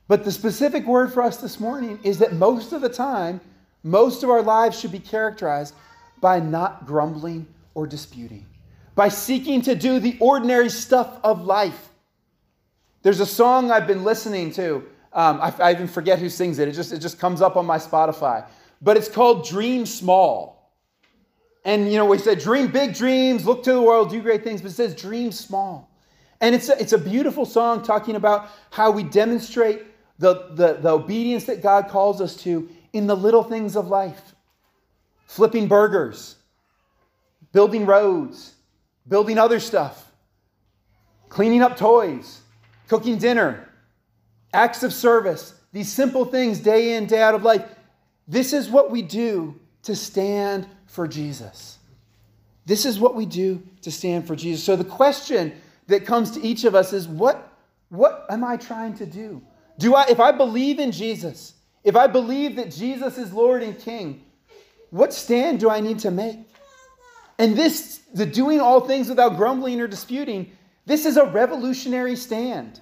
But 0.07 0.25
the 0.25 0.33
specific 0.33 0.85
word 0.85 1.13
for 1.13 1.23
us 1.23 1.39
this 1.39 1.59
morning 1.59 1.99
is 2.03 2.19
that 2.19 2.35
most 2.35 2.73
of 2.73 2.81
the 2.83 2.89
time, 2.89 3.41
most 3.83 4.23
of 4.23 4.31
our 4.31 4.43
lives 4.43 4.79
should 4.79 4.93
be 4.93 4.99
characterized 4.99 5.75
by 6.21 6.41
not 6.41 6.87
grumbling 6.87 7.47
or 7.75 7.87
disputing, 7.87 8.47
by 8.95 9.09
seeking 9.09 9.63
to 9.63 9.75
do 9.75 9.99
the 9.99 10.17
ordinary 10.21 10.69
stuff 10.69 11.19
of 11.25 11.45
life. 11.45 11.89
There's 13.03 13.21
a 13.21 13.27
song 13.27 13.71
I've 13.71 13.87
been 13.87 14.05
listening 14.05 14.51
to. 14.53 14.87
Um, 15.13 15.41
I, 15.41 15.55
I, 15.61 15.73
even 15.73 15.87
forget 15.87 16.19
who 16.19 16.29
sings 16.29 16.59
it. 16.59 16.67
It 16.67 16.73
just, 16.73 16.93
it 16.93 16.99
just 16.99 17.19
comes 17.19 17.41
up 17.41 17.57
on 17.57 17.67
my 17.67 17.79
Spotify. 17.79 18.47
But 18.83 18.97
it's 18.97 19.09
called 19.09 19.47
Dream 19.47 19.87
Small. 19.87 20.73
And, 21.65 21.91
you 21.91 21.97
know, 21.97 22.05
we 22.05 22.19
said 22.19 22.41
dream 22.41 22.71
big 22.71 22.95
dreams, 22.95 23.47
look 23.47 23.63
to 23.65 23.73
the 23.73 23.81
world, 23.81 24.11
do 24.11 24.21
great 24.21 24.45
things, 24.45 24.61
but 24.61 24.71
it 24.71 24.75
says 24.75 24.95
dream 24.95 25.33
small. 25.33 25.91
And 26.41 26.55
it's 26.55 26.69
a, 26.69 26.79
it's 26.81 26.93
a 26.93 26.99
beautiful 26.99 27.47
song 27.47 27.83
talking 27.83 28.17
about 28.17 28.51
how 28.71 28.91
we 28.91 29.03
demonstrate 29.03 29.83
the, 30.19 30.49
the, 30.53 30.79
the 30.81 30.91
obedience 30.91 31.45
that 31.45 31.63
God 31.63 31.89
calls 31.89 32.21
us 32.21 32.37
to 32.39 32.69
in 32.93 33.07
the 33.07 33.17
little 33.17 33.43
things 33.43 33.77
of 33.77 33.89
life 33.89 34.35
flipping 35.27 35.67
burgers, 35.67 36.37
building 37.53 37.87
roads, 37.87 38.55
building 39.09 39.39
other 39.39 39.59
stuff, 39.59 40.13
cleaning 41.29 41.61
up 41.61 41.77
toys, 41.77 42.41
cooking 42.87 43.19
dinner, 43.19 43.69
acts 44.53 44.85
of 44.85 44.93
service, 44.93 45.55
these 45.73 45.91
simple 45.91 46.25
things 46.25 46.61
day 46.61 46.95
in, 46.95 47.07
day 47.07 47.21
out 47.21 47.35
of 47.35 47.43
life. 47.43 47.65
This 48.29 48.53
is 48.53 48.71
what 48.71 48.91
we 48.91 49.03
do 49.03 49.59
to 49.83 49.97
stand 49.97 50.69
for 50.87 51.09
Jesus. 51.09 51.79
This 52.65 52.87
is 52.87 53.01
what 53.01 53.15
we 53.15 53.27
do 53.27 53.63
to 53.83 53.91
stand 53.91 54.27
for 54.27 54.37
Jesus. 54.37 54.65
So 54.65 54.77
the 54.77 54.85
question 54.85 55.53
that 55.89 56.07
comes 56.07 56.31
to 56.33 56.43
each 56.43 56.65
of 56.65 56.75
us 56.75 56.93
is 56.93 57.09
what, 57.09 57.53
what 57.89 58.25
am 58.31 58.45
I 58.45 58.57
trying 58.57 58.95
to 58.95 59.07
do? 59.07 59.43
Do 59.79 59.95
I, 59.95 60.07
if 60.09 60.21
I 60.21 60.33
believe 60.33 60.79
in 60.79 60.93
Jesus, 60.93 61.55
if 61.83 61.97
I 61.97 62.07
believe 62.07 62.57
that 62.57 62.71
Jesus 62.71 63.19
is 63.19 63.33
Lord 63.33 63.63
and 63.63 63.79
King, 63.79 64.25
what 64.91 65.13
stand 65.13 65.61
do 65.61 65.69
I 65.69 65.81
need 65.81 65.99
to 66.01 66.11
make? 66.11 66.39
And 67.39 67.57
this, 67.57 68.03
the 68.15 68.27
doing 68.27 68.61
all 68.61 68.81
things 68.81 69.09
without 69.09 69.37
grumbling 69.37 69.81
or 69.81 69.89
disputing, 69.89 70.53
this 70.87 71.05
is 71.05 71.17
a 71.17 71.25
revolutionary 71.25 72.15
stand 72.15 72.81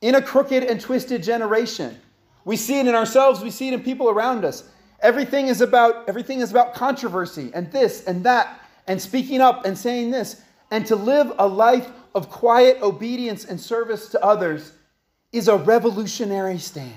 in 0.00 0.16
a 0.16 0.22
crooked 0.22 0.64
and 0.64 0.80
twisted 0.80 1.22
generation. 1.22 1.96
We 2.44 2.56
see 2.56 2.80
it 2.80 2.86
in 2.86 2.94
ourselves, 2.94 3.42
we 3.42 3.50
see 3.50 3.68
it 3.68 3.74
in 3.74 3.82
people 3.82 4.08
around 4.08 4.44
us. 4.44 4.68
Everything 5.00 5.48
is 5.48 5.60
about 5.60 6.08
everything 6.08 6.40
is 6.40 6.50
about 6.50 6.74
controversy 6.74 7.50
and 7.54 7.70
this 7.70 8.04
and 8.06 8.24
that 8.24 8.60
and 8.86 9.00
speaking 9.00 9.40
up 9.40 9.66
and 9.66 9.76
saying 9.76 10.10
this 10.10 10.42
and 10.70 10.86
to 10.86 10.96
live 10.96 11.32
a 11.38 11.46
life 11.46 11.88
of 12.14 12.30
quiet 12.30 12.80
obedience 12.82 13.44
and 13.44 13.60
service 13.60 14.08
to 14.08 14.24
others 14.24 14.72
is 15.36 15.48
a 15.48 15.56
revolutionary 15.56 16.58
stand. 16.58 16.92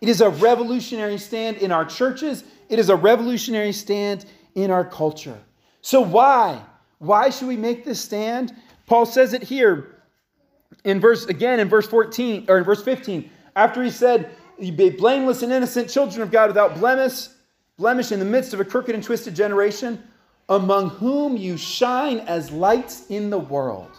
It 0.00 0.08
is 0.08 0.20
a 0.20 0.30
revolutionary 0.30 1.18
stand 1.18 1.58
in 1.58 1.72
our 1.72 1.84
churches. 1.84 2.44
It 2.68 2.78
is 2.78 2.88
a 2.88 2.96
revolutionary 2.96 3.72
stand 3.72 4.24
in 4.54 4.70
our 4.70 4.84
culture. 4.84 5.38
So, 5.80 6.00
why? 6.00 6.60
Why 6.98 7.30
should 7.30 7.48
we 7.48 7.56
make 7.56 7.84
this 7.84 8.00
stand? 8.00 8.54
Paul 8.86 9.06
says 9.06 9.32
it 9.32 9.42
here 9.42 10.02
in 10.84 11.00
verse, 11.00 11.26
again, 11.26 11.60
in 11.60 11.68
verse 11.68 11.86
14 11.86 12.46
or 12.48 12.58
in 12.58 12.64
verse 12.64 12.82
15, 12.82 13.30
after 13.56 13.82
he 13.82 13.90
said, 13.90 14.30
You 14.58 14.72
be 14.72 14.90
blameless 14.90 15.42
and 15.42 15.52
innocent 15.52 15.88
children 15.88 16.22
of 16.22 16.30
God 16.30 16.48
without 16.48 16.74
blemish, 16.74 17.28
blemish 17.78 18.12
in 18.12 18.18
the 18.18 18.24
midst 18.24 18.52
of 18.54 18.60
a 18.60 18.64
crooked 18.64 18.94
and 18.94 19.02
twisted 19.02 19.34
generation, 19.34 20.02
among 20.48 20.90
whom 20.90 21.36
you 21.36 21.56
shine 21.56 22.18
as 22.20 22.50
lights 22.50 23.06
in 23.08 23.30
the 23.30 23.38
world. 23.38 23.90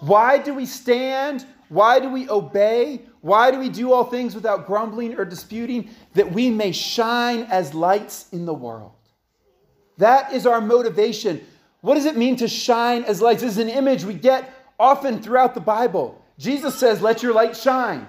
Why 0.00 0.38
do 0.38 0.54
we 0.54 0.66
stand? 0.66 1.46
Why 1.74 1.98
do 1.98 2.08
we 2.08 2.28
obey? 2.28 3.02
Why 3.20 3.50
do 3.50 3.58
we 3.58 3.68
do 3.68 3.92
all 3.92 4.04
things 4.04 4.32
without 4.32 4.64
grumbling 4.64 5.18
or 5.18 5.24
disputing? 5.24 5.90
That 6.14 6.30
we 6.30 6.48
may 6.48 6.70
shine 6.70 7.48
as 7.50 7.74
lights 7.74 8.28
in 8.30 8.46
the 8.46 8.54
world. 8.54 8.92
That 9.98 10.32
is 10.32 10.46
our 10.46 10.60
motivation. 10.60 11.44
What 11.80 11.96
does 11.96 12.04
it 12.04 12.16
mean 12.16 12.36
to 12.36 12.46
shine 12.46 13.02
as 13.02 13.20
lights? 13.20 13.42
This 13.42 13.52
is 13.52 13.58
an 13.58 13.68
image 13.68 14.04
we 14.04 14.14
get 14.14 14.54
often 14.78 15.20
throughout 15.20 15.54
the 15.54 15.60
Bible. 15.60 16.22
Jesus 16.38 16.78
says, 16.78 17.02
Let 17.02 17.24
your 17.24 17.34
light 17.34 17.56
shine. 17.56 18.06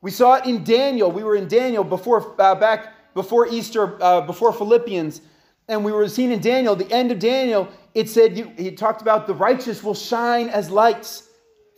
We 0.00 0.10
saw 0.10 0.36
it 0.36 0.46
in 0.46 0.64
Daniel. 0.64 1.10
We 1.12 1.22
were 1.22 1.36
in 1.36 1.48
Daniel 1.48 1.84
before, 1.84 2.34
uh, 2.40 2.54
back 2.54 2.94
before 3.12 3.46
Easter, 3.46 4.02
uh, 4.02 4.22
before 4.22 4.54
Philippians, 4.54 5.20
and 5.68 5.84
we 5.84 5.92
were 5.92 6.08
seeing 6.08 6.32
in 6.32 6.40
Daniel, 6.40 6.74
the 6.74 6.90
end 6.90 7.12
of 7.12 7.18
Daniel, 7.18 7.68
it 7.94 8.08
said, 8.08 8.36
he 8.56 8.70
talked 8.70 9.02
about 9.02 9.26
the 9.26 9.34
righteous 9.34 9.82
will 9.82 9.94
shine 9.94 10.48
as 10.48 10.70
lights 10.70 11.28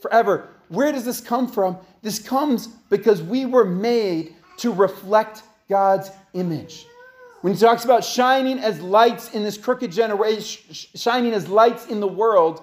forever. 0.01 0.49
Where 0.69 0.93
does 0.93 1.05
this 1.05 1.21
come 1.21 1.49
from? 1.49 1.79
This 2.03 2.19
comes 2.19 2.69
because 2.91 3.23
we 3.23 3.47
were 3.47 3.65
made 3.65 4.35
to 4.59 4.73
reflect 4.73 5.43
God's 5.69 6.11
image. 6.35 6.87
When 7.41 7.53
he 7.53 7.59
talks 7.59 7.85
about 7.85 8.05
shining 8.05 8.59
as 8.59 8.81
lights 8.81 9.33
in 9.35 9.45
this 9.45 9.57
crooked 9.57 9.93
generation, 9.93 10.75
shining 10.75 11.33
as 11.33 11.49
lights 11.49 11.87
in 11.87 12.01
the 12.01 12.09
world, 12.09 12.63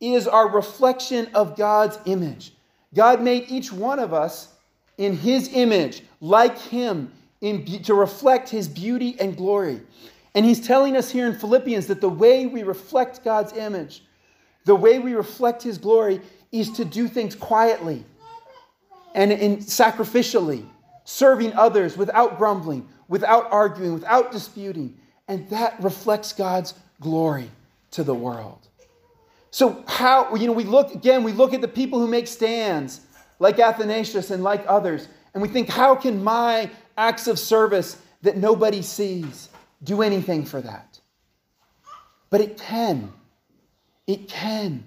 is 0.00 0.26
our 0.26 0.48
reflection 0.48 1.28
of 1.34 1.56
God's 1.56 1.98
image. 2.06 2.52
God 2.94 3.22
made 3.22 3.50
each 3.50 3.72
one 3.72 3.98
of 3.98 4.14
us 4.14 4.48
in 4.98 5.16
his 5.16 5.50
image, 5.52 6.02
like 6.20 6.58
him, 6.58 7.12
in, 7.40 7.64
to 7.82 7.94
reflect 7.94 8.48
his 8.48 8.68
beauty 8.68 9.16
and 9.20 9.36
glory. 9.36 9.80
And 10.34 10.44
he's 10.44 10.66
telling 10.66 10.96
us 10.96 11.10
here 11.10 11.26
in 11.26 11.34
Philippians 11.34 11.86
that 11.86 12.00
the 12.00 12.08
way 12.08 12.46
we 12.46 12.62
reflect 12.62 13.24
God's 13.24 13.52
image, 13.54 14.02
the 14.64 14.74
way 14.74 14.98
we 14.98 15.14
reflect 15.14 15.62
his 15.62 15.78
glory, 15.78 16.20
is 16.52 16.70
to 16.72 16.84
do 16.84 17.08
things 17.08 17.34
quietly 17.34 18.04
and, 19.14 19.32
in 19.32 19.58
sacrificially, 19.58 20.64
serving 21.04 21.52
others 21.54 21.96
without 21.96 22.38
grumbling, 22.38 22.88
without 23.08 23.50
arguing, 23.50 23.94
without 23.94 24.32
disputing. 24.32 24.96
And 25.28 25.48
that 25.50 25.82
reflects 25.82 26.32
God's 26.32 26.74
glory 27.00 27.50
to 27.92 28.04
the 28.04 28.14
world. 28.14 28.68
So, 29.50 29.82
how, 29.88 30.34
you 30.34 30.46
know, 30.46 30.52
we 30.52 30.64
look, 30.64 30.94
again, 30.94 31.24
we 31.24 31.32
look 31.32 31.54
at 31.54 31.60
the 31.60 31.68
people 31.68 31.98
who 31.98 32.06
make 32.06 32.26
stands, 32.26 33.00
like 33.38 33.58
Athanasius 33.58 34.30
and 34.30 34.42
like 34.42 34.64
others, 34.68 35.08
and 35.32 35.42
we 35.42 35.48
think, 35.48 35.68
how 35.68 35.94
can 35.94 36.22
my 36.22 36.70
acts 36.96 37.26
of 37.26 37.38
service 37.38 37.98
that 38.22 38.36
nobody 38.36 38.82
sees 38.82 39.48
do 39.82 40.02
anything 40.02 40.44
for 40.44 40.60
that? 40.60 40.98
But 42.30 42.40
it 42.40 42.58
can. 42.58 43.12
It 44.06 44.28
can, 44.28 44.84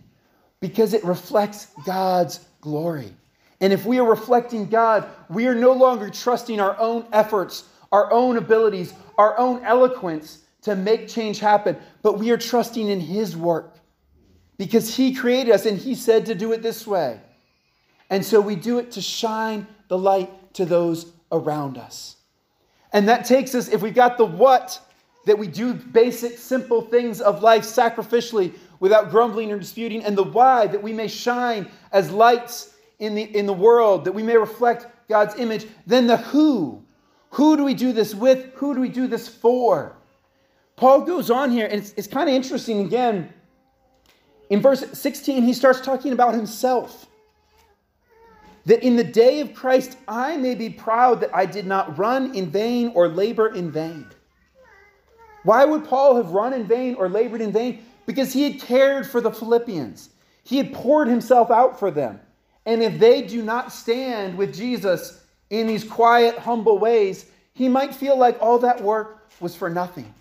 because 0.59 0.93
it 0.93 1.03
reflects 1.03 1.67
God's 1.85 2.45
glory. 2.61 3.13
And 3.61 3.73
if 3.73 3.85
we 3.85 3.99
are 3.99 4.05
reflecting 4.05 4.67
God, 4.67 5.09
we 5.29 5.47
are 5.47 5.55
no 5.55 5.73
longer 5.73 6.09
trusting 6.09 6.59
our 6.59 6.77
own 6.79 7.05
efforts, 7.11 7.65
our 7.91 8.11
own 8.11 8.37
abilities, 8.37 8.93
our 9.17 9.37
own 9.37 9.63
eloquence 9.63 10.43
to 10.61 10.75
make 10.75 11.07
change 11.07 11.39
happen, 11.39 11.77
but 12.01 12.19
we 12.19 12.31
are 12.31 12.37
trusting 12.37 12.87
in 12.87 12.99
His 12.99 13.35
work 13.35 13.77
because 14.57 14.95
He 14.95 15.13
created 15.13 15.53
us 15.53 15.65
and 15.65 15.77
He 15.77 15.95
said 15.95 16.25
to 16.27 16.35
do 16.35 16.51
it 16.51 16.61
this 16.61 16.85
way. 16.85 17.19
And 18.09 18.25
so 18.25 18.41
we 18.41 18.55
do 18.55 18.79
it 18.79 18.91
to 18.91 19.01
shine 19.01 19.67
the 19.87 19.97
light 19.97 20.53
to 20.55 20.65
those 20.65 21.11
around 21.31 21.77
us. 21.77 22.15
And 22.91 23.07
that 23.07 23.25
takes 23.25 23.53
us, 23.53 23.69
if 23.69 23.81
we've 23.81 23.93
got 23.93 24.17
the 24.17 24.25
what, 24.25 24.79
that 25.25 25.38
we 25.38 25.47
do 25.47 25.73
basic, 25.73 26.38
simple 26.38 26.81
things 26.81 27.21
of 27.21 27.43
life 27.43 27.63
sacrificially 27.63 28.53
without 28.79 29.09
grumbling 29.09 29.51
or 29.51 29.59
disputing, 29.59 30.03
and 30.03 30.17
the 30.17 30.23
why, 30.23 30.65
that 30.67 30.81
we 30.81 30.93
may 30.93 31.07
shine 31.07 31.67
as 31.91 32.09
lights 32.09 32.75
in 32.99 33.15
the, 33.15 33.23
in 33.38 33.45
the 33.45 33.53
world, 33.53 34.05
that 34.05 34.11
we 34.11 34.23
may 34.23 34.38
reflect 34.38 34.88
God's 35.07 35.35
image, 35.35 35.67
then 35.85 36.07
the 36.07 36.17
who. 36.17 36.83
Who 37.31 37.57
do 37.57 37.63
we 37.63 37.73
do 37.73 37.91
this 37.91 38.15
with? 38.15 38.53
Who 38.55 38.73
do 38.73 38.81
we 38.81 38.89
do 38.89 39.07
this 39.07 39.27
for? 39.27 39.95
Paul 40.75 41.01
goes 41.01 41.29
on 41.29 41.51
here, 41.51 41.65
and 41.65 41.81
it's, 41.81 41.93
it's 41.97 42.07
kind 42.07 42.29
of 42.29 42.35
interesting 42.35 42.85
again. 42.85 43.33
In 44.49 44.61
verse 44.61 44.83
16, 44.93 45.43
he 45.43 45.53
starts 45.53 45.81
talking 45.81 46.13
about 46.13 46.33
himself. 46.33 47.05
That 48.65 48.83
in 48.83 48.95
the 48.95 49.03
day 49.03 49.41
of 49.41 49.53
Christ 49.53 49.97
I 50.07 50.38
may 50.38 50.55
be 50.55 50.69
proud 50.69 51.21
that 51.21 51.35
I 51.35 51.45
did 51.45 51.65
not 51.65 51.97
run 51.97 52.35
in 52.35 52.49
vain 52.49 52.91
or 52.95 53.07
labor 53.07 53.53
in 53.53 53.71
vain. 53.71 54.07
Why 55.43 55.65
would 55.65 55.86
Paul 55.86 56.15
have 56.17 56.31
run 56.31 56.53
in 56.53 56.65
vain 56.65 56.96
or 56.96 57.10
labored 57.10 57.41
in 57.41 57.51
vain? 57.51 57.84
Because 58.05 58.34
he 58.34 58.43
had 58.43 58.62
cared 58.62 59.08
for 59.08 59.22
the 59.22 59.31
Philippians, 59.31 60.10
he 60.43 60.58
had 60.58 60.74
poured 60.74 61.08
himself 61.08 61.51
out 61.51 61.79
for 61.79 61.91
them. 61.91 62.19
And 62.65 62.84
if 62.84 63.00
they 63.00 63.22
do 63.22 63.41
not 63.43 63.72
stand 63.72 64.38
with 64.38 64.53
Jesus 64.53 65.24
in 65.50 65.67
these 65.67 65.84
quiet, 65.84 66.38
humble 66.38 66.77
ways, 66.77 67.25
he 67.53 67.67
might 67.67 67.96
feel 67.96 68.17
like 68.17 68.38
all 68.41 68.60
that 68.60 68.81
work 68.81 69.29
was 69.39 69.55
for 69.55 69.69
nothing. 69.69 70.13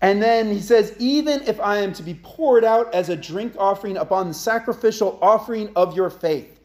And 0.00 0.22
then 0.22 0.50
he 0.50 0.60
says, 0.60 0.94
Even 0.98 1.42
if 1.42 1.58
I 1.60 1.78
am 1.78 1.92
to 1.94 2.02
be 2.02 2.14
poured 2.22 2.64
out 2.64 2.92
as 2.92 3.08
a 3.08 3.16
drink 3.16 3.54
offering 3.58 3.96
upon 3.96 4.28
the 4.28 4.34
sacrificial 4.34 5.18
offering 5.22 5.70
of 5.76 5.96
your 5.96 6.10
faith, 6.10 6.60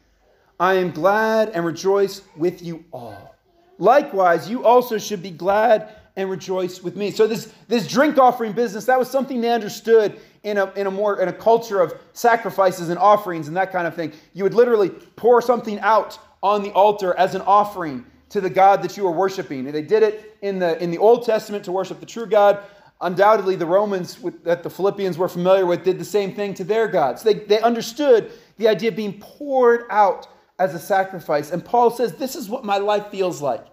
I 0.59 0.73
am 0.73 0.91
glad 0.91 1.49
and 1.49 1.65
rejoice 1.65 2.21
with 2.35 2.61
you 2.61 2.83
all. 2.91 3.35
Likewise, 3.77 4.49
you 4.49 4.65
also 4.65 4.97
should 4.97 5.23
be 5.23 5.31
glad 5.31 5.95
and 6.15 6.29
rejoice 6.29 6.81
with 6.81 6.95
me. 6.95 7.11
So 7.11 7.27
this, 7.27 7.53
this 7.67 7.87
drink 7.87 8.17
offering 8.17 8.53
business, 8.53 8.85
that 8.85 8.99
was 8.99 9.09
something 9.09 9.41
they 9.41 9.51
understood 9.51 10.19
in 10.43 10.57
a, 10.57 10.71
in 10.73 10.87
a 10.87 10.91
more 10.91 11.21
in 11.21 11.27
a 11.27 11.33
culture 11.33 11.81
of 11.81 11.93
sacrifices 12.13 12.89
and 12.89 12.97
offerings 12.97 13.47
and 13.47 13.57
that 13.57 13.71
kind 13.71 13.87
of 13.87 13.95
thing. 13.95 14.13
You 14.33 14.43
would 14.43 14.53
literally 14.53 14.89
pour 14.89 15.41
something 15.41 15.79
out 15.79 16.17
on 16.41 16.63
the 16.63 16.71
altar 16.71 17.15
as 17.17 17.35
an 17.35 17.41
offering 17.41 18.05
to 18.29 18.41
the 18.41 18.49
God 18.49 18.81
that 18.83 18.95
you 18.95 19.03
were 19.03 19.11
worshiping. 19.11 19.65
And 19.65 19.75
they 19.75 19.81
did 19.81 20.03
it 20.03 20.37
in 20.41 20.59
the 20.59 20.81
in 20.81 20.91
the 20.91 20.97
Old 20.97 21.25
Testament 21.25 21.65
to 21.65 21.71
worship 21.71 21.99
the 21.99 22.05
true 22.05 22.25
God. 22.25 22.63
Undoubtedly, 23.01 23.55
the 23.55 23.65
Romans 23.65 24.19
with, 24.19 24.43
that 24.43 24.61
the 24.61 24.69
Philippians 24.69 25.17
were 25.17 25.29
familiar 25.29 25.65
with 25.65 25.85
did 25.85 25.97
the 25.97 26.05
same 26.05 26.35
thing 26.35 26.53
to 26.55 26.65
their 26.65 26.85
gods. 26.85 27.23
They, 27.23 27.35
they 27.35 27.61
understood 27.61 28.29
the 28.57 28.67
idea 28.67 28.89
of 28.89 28.97
being 28.97 29.19
poured 29.21 29.85
out 29.89 30.27
as 30.59 30.75
a 30.75 30.79
sacrifice. 30.79 31.51
And 31.51 31.63
Paul 31.63 31.91
says, 31.91 32.13
This 32.13 32.35
is 32.35 32.49
what 32.49 32.65
my 32.65 32.77
life 32.77 33.07
feels 33.09 33.41
like. 33.41 33.65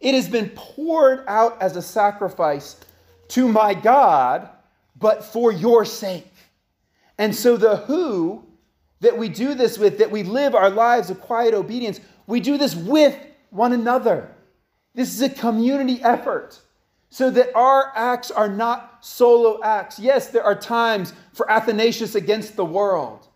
It 0.00 0.14
has 0.14 0.28
been 0.28 0.50
poured 0.50 1.24
out 1.26 1.60
as 1.62 1.76
a 1.76 1.82
sacrifice 1.82 2.80
to 3.28 3.48
my 3.48 3.74
God, 3.74 4.48
but 4.96 5.24
for 5.24 5.50
your 5.50 5.84
sake. 5.84 6.30
And 7.18 7.34
so, 7.34 7.56
the 7.56 7.76
who 7.76 8.44
that 9.00 9.16
we 9.16 9.28
do 9.28 9.54
this 9.54 9.78
with, 9.78 9.98
that 9.98 10.10
we 10.10 10.22
live 10.22 10.54
our 10.54 10.70
lives 10.70 11.10
of 11.10 11.20
quiet 11.20 11.54
obedience, 11.54 12.00
we 12.26 12.40
do 12.40 12.58
this 12.58 12.74
with 12.74 13.16
one 13.50 13.72
another. 13.72 14.34
This 14.94 15.14
is 15.14 15.22
a 15.22 15.28
community 15.28 16.00
effort 16.02 16.60
so 17.10 17.30
that 17.30 17.54
our 17.54 17.92
acts 17.94 18.30
are 18.30 18.48
not 18.48 18.98
solo 19.00 19.62
acts. 19.62 19.98
Yes, 20.00 20.28
there 20.28 20.42
are 20.42 20.54
times 20.54 21.12
for 21.32 21.48
Athanasius 21.50 22.16
against 22.16 22.56
the 22.56 22.64
world. 22.64 23.28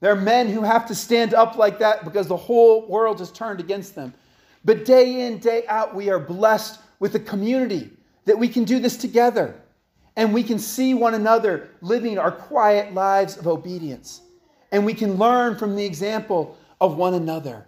There 0.00 0.10
are 0.10 0.20
men 0.20 0.48
who 0.48 0.62
have 0.62 0.86
to 0.88 0.94
stand 0.96 1.32
up 1.32 1.56
like 1.56 1.78
that 1.78 2.04
because 2.04 2.26
the 2.26 2.36
whole 2.36 2.84
world 2.88 3.20
has 3.20 3.30
turned 3.30 3.60
against 3.60 3.94
them. 3.94 4.12
But 4.64 4.84
day 4.84 5.26
in, 5.26 5.38
day 5.38 5.64
out, 5.66 5.94
we 5.94 6.10
are 6.10 6.18
blessed 6.18 6.80
with 6.98 7.14
a 7.14 7.20
community 7.20 7.90
that 8.24 8.38
we 8.38 8.48
can 8.48 8.64
do 8.64 8.78
this 8.78 8.96
together. 8.96 9.60
And 10.16 10.32
we 10.32 10.42
can 10.42 10.58
see 10.58 10.94
one 10.94 11.14
another 11.14 11.70
living 11.80 12.18
our 12.18 12.30
quiet 12.30 12.94
lives 12.94 13.36
of 13.36 13.46
obedience. 13.46 14.20
And 14.70 14.84
we 14.84 14.94
can 14.94 15.14
learn 15.14 15.56
from 15.56 15.74
the 15.74 15.84
example 15.84 16.56
of 16.80 16.96
one 16.96 17.14
another. 17.14 17.66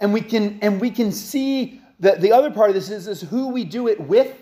And 0.00 0.12
we 0.12 0.20
can, 0.20 0.58
and 0.62 0.80
we 0.80 0.90
can 0.90 1.12
see 1.12 1.82
that 1.98 2.20
the 2.20 2.32
other 2.32 2.50
part 2.50 2.70
of 2.70 2.74
this 2.74 2.90
is, 2.90 3.06
is 3.06 3.20
who 3.20 3.48
we 3.48 3.64
do 3.64 3.88
it 3.88 4.00
with, 4.00 4.34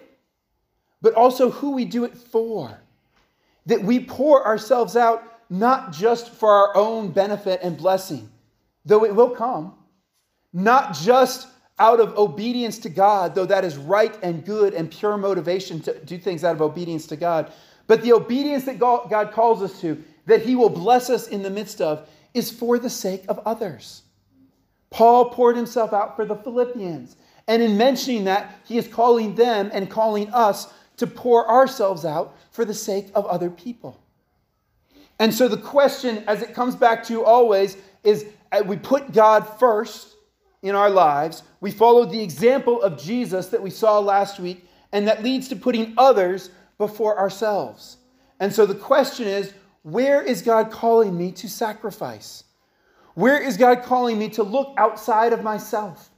but 1.02 1.14
also 1.14 1.50
who 1.50 1.72
we 1.72 1.84
do 1.84 2.04
it 2.04 2.16
for. 2.16 2.80
That 3.66 3.82
we 3.82 4.00
pour 4.00 4.46
ourselves 4.46 4.96
out 4.96 5.40
not 5.50 5.92
just 5.92 6.30
for 6.30 6.50
our 6.50 6.76
own 6.76 7.10
benefit 7.10 7.60
and 7.62 7.76
blessing, 7.76 8.30
though 8.84 9.04
it 9.04 9.14
will 9.14 9.30
come, 9.30 9.74
not 10.52 10.94
just 10.94 11.48
out 11.78 12.00
of 12.00 12.16
obedience 12.18 12.78
to 12.80 12.88
God, 12.88 13.34
though 13.34 13.46
that 13.46 13.64
is 13.64 13.76
right 13.76 14.16
and 14.22 14.44
good 14.44 14.74
and 14.74 14.90
pure 14.90 15.16
motivation 15.16 15.80
to 15.80 15.98
do 16.04 16.18
things 16.18 16.44
out 16.44 16.54
of 16.54 16.62
obedience 16.62 17.06
to 17.08 17.16
God. 17.16 17.52
But 17.86 18.02
the 18.02 18.12
obedience 18.12 18.64
that 18.64 18.78
God 18.78 19.32
calls 19.32 19.62
us 19.62 19.80
to, 19.80 20.02
that 20.26 20.42
He 20.42 20.56
will 20.56 20.68
bless 20.68 21.08
us 21.08 21.28
in 21.28 21.42
the 21.42 21.50
midst 21.50 21.80
of, 21.80 22.08
is 22.34 22.50
for 22.50 22.78
the 22.78 22.90
sake 22.90 23.24
of 23.28 23.38
others. 23.46 24.02
Paul 24.90 25.30
poured 25.30 25.56
himself 25.56 25.92
out 25.92 26.16
for 26.16 26.24
the 26.24 26.36
Philippians. 26.36 27.16
And 27.46 27.62
in 27.62 27.76
mentioning 27.76 28.24
that, 28.24 28.58
he 28.64 28.78
is 28.78 28.88
calling 28.88 29.34
them 29.34 29.70
and 29.72 29.90
calling 29.90 30.30
us 30.32 30.72
to 30.98 31.06
pour 31.06 31.48
ourselves 31.48 32.04
out 32.04 32.36
for 32.50 32.64
the 32.64 32.74
sake 32.74 33.08
of 33.14 33.24
other 33.26 33.50
people. 33.50 34.00
And 35.18 35.32
so 35.32 35.48
the 35.48 35.56
question, 35.56 36.24
as 36.26 36.42
it 36.42 36.54
comes 36.54 36.76
back 36.76 37.04
to 37.04 37.24
always, 37.24 37.76
is 38.04 38.26
uh, 38.52 38.62
we 38.64 38.76
put 38.76 39.12
God 39.12 39.40
first 39.58 40.14
in 40.62 40.74
our 40.74 40.90
lives. 40.90 41.42
We 41.60 41.70
follow 41.70 42.04
the 42.04 42.22
example 42.22 42.82
of 42.82 43.00
Jesus 43.00 43.48
that 43.48 43.62
we 43.62 43.70
saw 43.70 43.98
last 43.98 44.40
week, 44.40 44.68
and 44.92 45.06
that 45.06 45.22
leads 45.22 45.48
to 45.48 45.56
putting 45.56 45.94
others 45.96 46.50
before 46.78 47.18
ourselves. 47.18 47.98
And 48.40 48.52
so 48.52 48.66
the 48.66 48.74
question 48.74 49.26
is 49.26 49.52
where 49.82 50.22
is 50.22 50.42
God 50.42 50.70
calling 50.70 51.16
me 51.16 51.32
to 51.32 51.48
sacrifice? 51.48 52.44
Where 53.14 53.40
is 53.40 53.56
God 53.56 53.82
calling 53.82 54.18
me 54.18 54.28
to 54.30 54.42
look 54.42 54.74
outside 54.76 55.32
of 55.32 55.42
myself? 55.42 56.10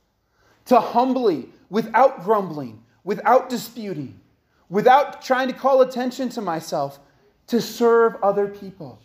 To 0.67 0.81
humbly, 0.81 1.49
without 1.71 2.25
grumbling, 2.25 2.83
without 3.05 3.49
disputing, 3.49 4.21
without 4.69 5.23
trying 5.23 5.49
to 5.49 5.55
call 5.55 5.81
attention 5.81 6.29
to 6.31 6.41
myself, 6.41 6.99
to 7.47 7.61
serve 7.61 8.17
other 8.23 8.47
people, 8.47 9.01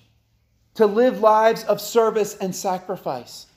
to 0.76 0.86
live 0.86 1.21
lives 1.21 1.63
of 1.63 1.80
service 1.80 2.38
and 2.38 2.54
sacrifice, 2.54 3.48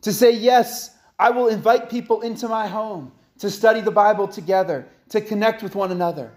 to 0.00 0.12
say, 0.12 0.30
Yes, 0.30 0.95
I 1.18 1.30
will 1.30 1.48
invite 1.48 1.88
people 1.88 2.20
into 2.20 2.48
my 2.48 2.66
home 2.66 3.12
to 3.38 3.50
study 3.50 3.80
the 3.80 3.90
Bible 3.90 4.28
together, 4.28 4.86
to 5.10 5.20
connect 5.20 5.62
with 5.62 5.74
one 5.74 5.92
another. 5.92 6.32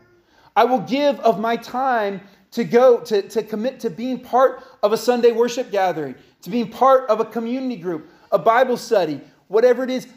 I 0.56 0.66
will 0.66 0.80
give 0.80 1.20
of 1.22 1.40
my 1.40 1.56
time 1.58 2.22
to 2.52 2.64
go, 2.64 3.00
to, 3.02 3.22
to 3.22 3.44
commit 3.44 3.80
to 3.82 3.90
being 3.90 4.20
part 4.20 4.64
of 4.82 4.94
a 4.94 4.98
Sunday 4.98 5.32
worship 5.32 5.72
gathering, 5.72 6.16
to 6.42 6.50
being 6.50 6.70
part 6.70 7.10
of 7.10 7.20
a 7.20 7.26
community 7.26 7.76
group, 7.76 8.10
a 8.32 8.40
Bible 8.40 8.78
study, 8.78 9.22
whatever 9.48 9.84
it 9.84 9.90
is. 9.90 10.08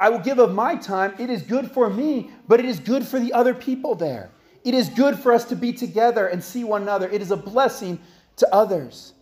I 0.00 0.08
will 0.08 0.18
give 0.18 0.38
of 0.38 0.54
my 0.54 0.76
time. 0.76 1.14
It 1.18 1.30
is 1.30 1.42
good 1.42 1.70
for 1.70 1.88
me, 1.88 2.30
but 2.48 2.58
it 2.58 2.66
is 2.66 2.80
good 2.80 3.06
for 3.06 3.20
the 3.20 3.32
other 3.32 3.54
people 3.54 3.94
there. 3.94 4.30
It 4.64 4.74
is 4.74 4.88
good 4.88 5.18
for 5.18 5.32
us 5.32 5.44
to 5.46 5.56
be 5.56 5.72
together 5.72 6.26
and 6.26 6.42
see 6.42 6.64
one 6.64 6.82
another. 6.82 7.08
It 7.08 7.20
is 7.20 7.30
a 7.30 7.36
blessing 7.36 8.00
to 8.36 8.52
others. 8.52 9.12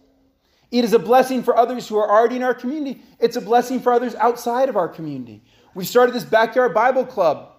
It 0.73 0.85
is 0.85 0.95
a 0.95 0.99
blessing 0.99 1.43
for 1.43 1.57
others 1.57 1.87
who 1.87 1.99
are 1.99 2.11
already 2.11 2.37
in 2.37 2.43
our 2.43 2.55
community. 2.55 3.03
It's 3.21 3.37
a 3.37 3.43
blessing 3.43 3.79
for 3.79 3.93
others 3.93 4.15
outside 4.15 4.71
of 4.71 4.77
our 4.77 4.89
community. 4.89 5.45
We 5.75 5.85
started 5.85 6.15
this 6.15 6.25
backyard 6.25 6.73
Bible 6.73 7.05
club 7.05 7.53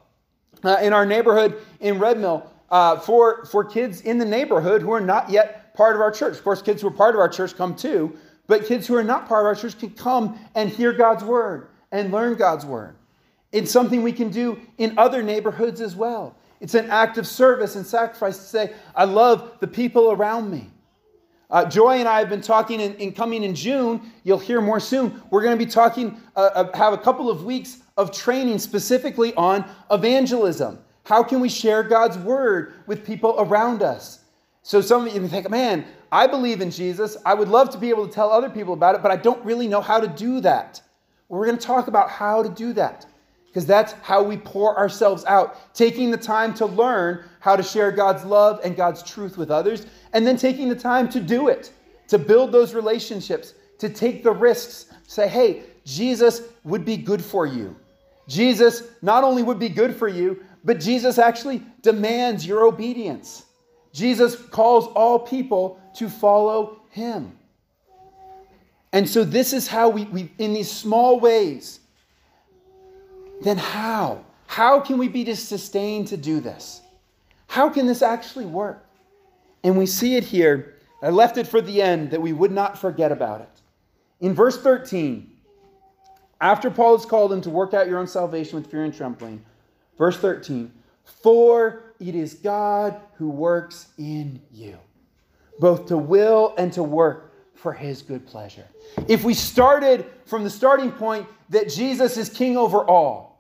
uh, 0.64 0.78
in 0.82 0.94
our 0.94 1.06
neighborhood 1.06 1.62
in 1.80 2.00
Red 2.00 2.20
Mill 2.20 2.52
uh, 2.72 2.98
for, 3.00 3.46
for 3.46 3.64
kids 3.64 4.02
in 4.02 4.18
the 4.18 4.26
neighborhood 4.26 4.82
who 4.82 4.92
are 4.92 5.00
not 5.00 5.30
yet 5.30 5.76
part 5.76 5.96
of 5.96 6.02
our 6.02 6.10
church. 6.10 6.36
Of 6.36 6.44
course, 6.44 6.64
kids 6.64 6.82
who 6.82 6.88
are 6.88 6.92
part 6.92 7.14
of 7.14 7.20
our 7.20 7.30
church 7.30 7.56
come 7.56 7.76
too, 7.76 8.18
but 8.48 8.66
kids 8.66 8.88
who 8.88 8.96
are 8.96 9.04
not 9.04 9.28
part 9.28 9.44
of 9.44 9.46
our 9.46 9.56
church 9.56 9.78
can 9.78 9.92
come 9.92 10.40
and 10.56 10.70
hear 10.70 10.92
God's 10.92 11.24
word 11.24 11.70
and 11.92 12.12
learn 12.12 12.34
God's 12.34 12.66
word. 12.66 12.96
It's 13.52 13.72
something 13.72 14.02
we 14.02 14.12
can 14.12 14.32
do 14.32 14.60
in 14.80 14.98
other 14.98 15.22
neighborhoods 15.22 15.82
as 15.82 15.96
well. 15.96 16.36
It's 16.60 16.74
an 16.74 16.90
act 16.90 17.20
of 17.20 17.28
service 17.28 17.76
and 17.76 17.86
sacrifice 17.86 18.38
to 18.38 18.44
say, 18.44 18.74
I 18.96 19.04
love 19.04 19.58
the 19.60 19.68
people 19.68 20.12
around 20.12 20.50
me. 20.50 20.72
Uh, 21.54 21.64
Joy 21.64 22.00
and 22.00 22.10
I 22.10 22.18
have 22.18 22.30
been 22.30 22.42
talking 22.42 22.80
in, 22.80 22.96
in, 22.96 23.12
coming 23.12 23.44
in 23.44 23.54
June. 23.54 24.02
You'll 24.24 24.40
hear 24.40 24.60
more 24.60 24.80
soon. 24.80 25.22
We're 25.30 25.44
going 25.44 25.56
to 25.56 25.64
be 25.64 25.70
talking, 25.70 26.20
uh, 26.36 26.50
uh, 26.56 26.76
have 26.76 26.94
a 26.94 26.98
couple 26.98 27.30
of 27.30 27.46
weeks 27.46 27.78
of 27.96 28.12
training 28.12 28.58
specifically 28.58 29.36
on 29.36 29.64
evangelism. 29.92 30.80
How 31.04 31.22
can 31.22 31.40
we 31.40 31.50
share 31.50 31.84
God's 31.84 32.18
word 32.18 32.74
with 32.88 33.06
people 33.06 33.36
around 33.38 33.84
us? 33.84 34.22
So 34.64 34.82
some 34.82 35.06
of 35.06 35.14
you 35.14 35.28
think, 35.28 35.48
man, 35.52 35.86
I 36.12 36.26
believe 36.26 36.60
in 36.60 36.72
Jesus. 36.72 37.18
I 37.24 37.36
would 37.36 37.50
love 37.50 37.70
to 37.70 37.78
be 37.78 37.90
able 37.90 38.08
to 38.08 38.14
tell 38.14 38.32
other 38.32 38.50
people 38.50 38.74
about 38.74 38.96
it, 38.96 39.04
but 39.04 39.12
I 39.12 39.16
don't 39.16 39.44
really 39.46 39.68
know 39.68 39.82
how 39.82 40.00
to 40.00 40.08
do 40.08 40.40
that. 40.42 40.82
We're 41.30 41.46
going 41.46 41.60
to 41.60 41.66
talk 41.66 41.88
about 41.88 42.10
how 42.10 42.42
to 42.42 42.50
do 42.50 42.74
that 42.74 43.06
because 43.54 43.68
that's 43.68 43.94
how 44.02 44.24
we 44.24 44.36
pour 44.36 44.76
ourselves 44.76 45.24
out, 45.26 45.76
taking 45.76 46.10
the 46.10 46.18
time 46.18 46.56
to 46.56 46.66
learn 46.66 47.24
how 47.40 47.56
to 47.56 47.62
share 47.62 47.92
God's 47.92 48.26
love 48.26 48.60
and 48.64 48.76
God's 48.76 49.04
truth 49.04 49.38
with 49.38 49.52
others, 49.52 49.86
and 50.14 50.26
then 50.26 50.38
taking 50.38 50.70
the 50.70 50.76
time 50.76 51.08
to 51.10 51.20
do 51.20 51.50
it, 51.50 51.72
to 52.08 52.18
build 52.18 52.52
those 52.52 52.74
relationships, 52.74 53.54
to 53.78 53.90
take 53.90 54.24
the 54.24 54.32
risks, 54.32 54.88
say, 55.06 55.28
hey, 55.28 55.62
Jesus 55.86 56.42
would 56.64 56.84
be 56.84 56.98
good 56.98 57.24
for 57.24 57.46
you. 57.46 57.76
Jesus 58.28 58.86
not 59.04 59.24
only 59.24 59.44
would 59.44 59.60
be 59.60 59.70
good 59.70 59.96
for 59.96 60.08
you, 60.08 60.44
but 60.64 60.80
Jesus 60.80 61.20
actually 61.20 61.62
demands 61.84 62.48
your 62.48 62.66
obedience. 62.66 63.46
Jesus 63.92 64.36
calls 64.36 64.88
all 64.96 65.20
people 65.20 65.80
to 65.98 66.10
follow 66.10 66.82
him. 66.90 67.38
And 68.94 69.08
so, 69.08 69.24
this 69.24 69.54
is 69.54 69.68
how 69.68 69.90
we, 69.90 70.06
we 70.06 70.32
in 70.40 70.54
these 70.54 70.72
small 70.72 71.20
ways, 71.20 71.82
then 73.42 73.58
how? 73.58 74.26
How 74.48 74.80
can 74.80 74.98
we 74.98 75.08
be 75.08 75.34
sustained 75.34 76.08
to 76.10 76.18
do 76.18 76.40
this? 76.40 76.82
How 77.48 77.70
can 77.70 77.88
this 77.88 78.02
actually 78.02 78.46
work? 78.46 78.86
And 79.64 79.78
we 79.78 79.86
see 79.86 80.16
it 80.16 80.24
here. 80.24 80.76
I 81.02 81.10
left 81.10 81.38
it 81.38 81.48
for 81.48 81.62
the 81.62 81.82
end 81.82 82.12
that 82.12 82.22
we 82.22 82.34
would 82.34 82.52
not 82.52 82.78
forget 82.78 83.12
about 83.12 83.42
it. 83.42 83.62
In 84.20 84.34
verse 84.34 84.62
13, 84.62 85.30
after 86.40 86.70
Paul 86.70 86.98
has 86.98 87.06
called 87.06 87.32
them 87.32 87.42
to 87.42 87.50
work 87.50 87.74
out 87.74 87.88
your 87.88 88.00
own 88.00 88.08
salvation 88.08 88.60
with 88.60 88.70
fear 88.70 88.84
and 88.84 88.94
trembling, 88.94 89.44
verse 89.98 90.18
13, 90.18 90.72
for 91.04 91.84
it 92.00 92.16
is 92.16 92.34
God 92.34 93.00
who 93.16 93.30
works 93.30 93.88
in 93.98 94.42
you, 94.52 94.78
both 95.60 95.88
to 95.88 95.98
will 95.98 96.54
and 96.58 96.72
to 96.74 96.84
work 96.84 97.33
for 97.64 97.72
his 97.72 98.02
good 98.02 98.28
pleasure. 98.28 98.68
If 99.08 99.24
we 99.24 99.34
started 99.34 100.06
from 100.26 100.44
the 100.44 100.50
starting 100.50 100.92
point 100.92 101.26
that 101.50 101.70
Jesus 101.70 102.18
is 102.18 102.28
king 102.28 102.58
over 102.58 102.84
all, 102.84 103.32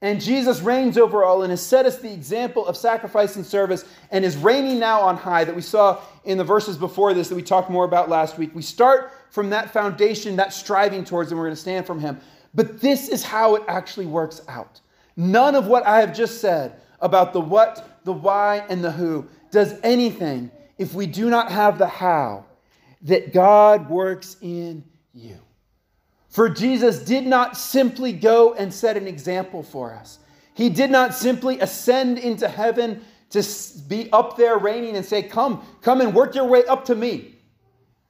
and 0.00 0.20
Jesus 0.22 0.60
reigns 0.60 0.96
over 0.96 1.22
all 1.22 1.42
and 1.42 1.50
has 1.50 1.60
set 1.60 1.84
us 1.84 1.98
the 1.98 2.10
example 2.10 2.66
of 2.66 2.78
sacrifice 2.78 3.36
and 3.36 3.44
service 3.44 3.84
and 4.10 4.24
is 4.24 4.38
reigning 4.38 4.78
now 4.78 5.02
on 5.02 5.16
high 5.18 5.44
that 5.44 5.54
we 5.54 5.60
saw 5.60 6.00
in 6.24 6.38
the 6.38 6.44
verses 6.44 6.78
before 6.78 7.12
this 7.12 7.28
that 7.28 7.34
we 7.34 7.42
talked 7.42 7.68
more 7.68 7.84
about 7.84 8.08
last 8.08 8.38
week. 8.38 8.54
We 8.54 8.62
start 8.62 9.12
from 9.30 9.50
that 9.50 9.70
foundation, 9.70 10.36
that 10.36 10.54
striving 10.54 11.04
towards, 11.04 11.30
and 11.30 11.38
we're 11.38 11.46
going 11.46 11.56
to 11.56 11.60
stand 11.60 11.86
from 11.86 12.00
Him. 12.00 12.18
But 12.54 12.80
this 12.80 13.08
is 13.08 13.22
how 13.22 13.56
it 13.56 13.64
actually 13.68 14.06
works 14.06 14.40
out. 14.48 14.80
None 15.16 15.54
of 15.54 15.66
what 15.66 15.84
I 15.84 16.00
have 16.00 16.16
just 16.16 16.40
said 16.40 16.80
about 17.00 17.34
the 17.34 17.40
what, 17.40 18.00
the 18.04 18.14
why, 18.14 18.64
and 18.70 18.82
the 18.82 18.92
who 18.92 19.26
does 19.50 19.74
anything 19.82 20.50
if 20.78 20.94
we 20.94 21.06
do 21.06 21.28
not 21.28 21.52
have 21.52 21.76
the 21.76 21.86
how 21.88 22.46
that 23.02 23.32
God 23.32 23.88
works 23.88 24.36
in 24.40 24.84
you. 25.12 25.38
For 26.28 26.48
Jesus 26.48 27.00
did 27.00 27.26
not 27.26 27.56
simply 27.56 28.12
go 28.12 28.54
and 28.54 28.72
set 28.72 28.96
an 28.96 29.06
example 29.06 29.62
for 29.62 29.94
us. 29.94 30.18
He 30.54 30.68
did 30.68 30.90
not 30.90 31.14
simply 31.14 31.60
ascend 31.60 32.18
into 32.18 32.48
heaven 32.48 33.02
to 33.30 33.46
be 33.88 34.10
up 34.12 34.36
there 34.36 34.58
reigning 34.58 34.96
and 34.96 35.04
say, 35.04 35.22
Come, 35.22 35.64
come 35.82 36.00
and 36.00 36.14
work 36.14 36.34
your 36.34 36.46
way 36.46 36.64
up 36.64 36.84
to 36.86 36.94
me. 36.94 37.36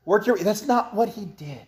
Work 0.04 0.26
your 0.26 0.38
That's 0.38 0.66
not 0.66 0.94
what 0.94 1.10
he 1.10 1.26
did. 1.26 1.66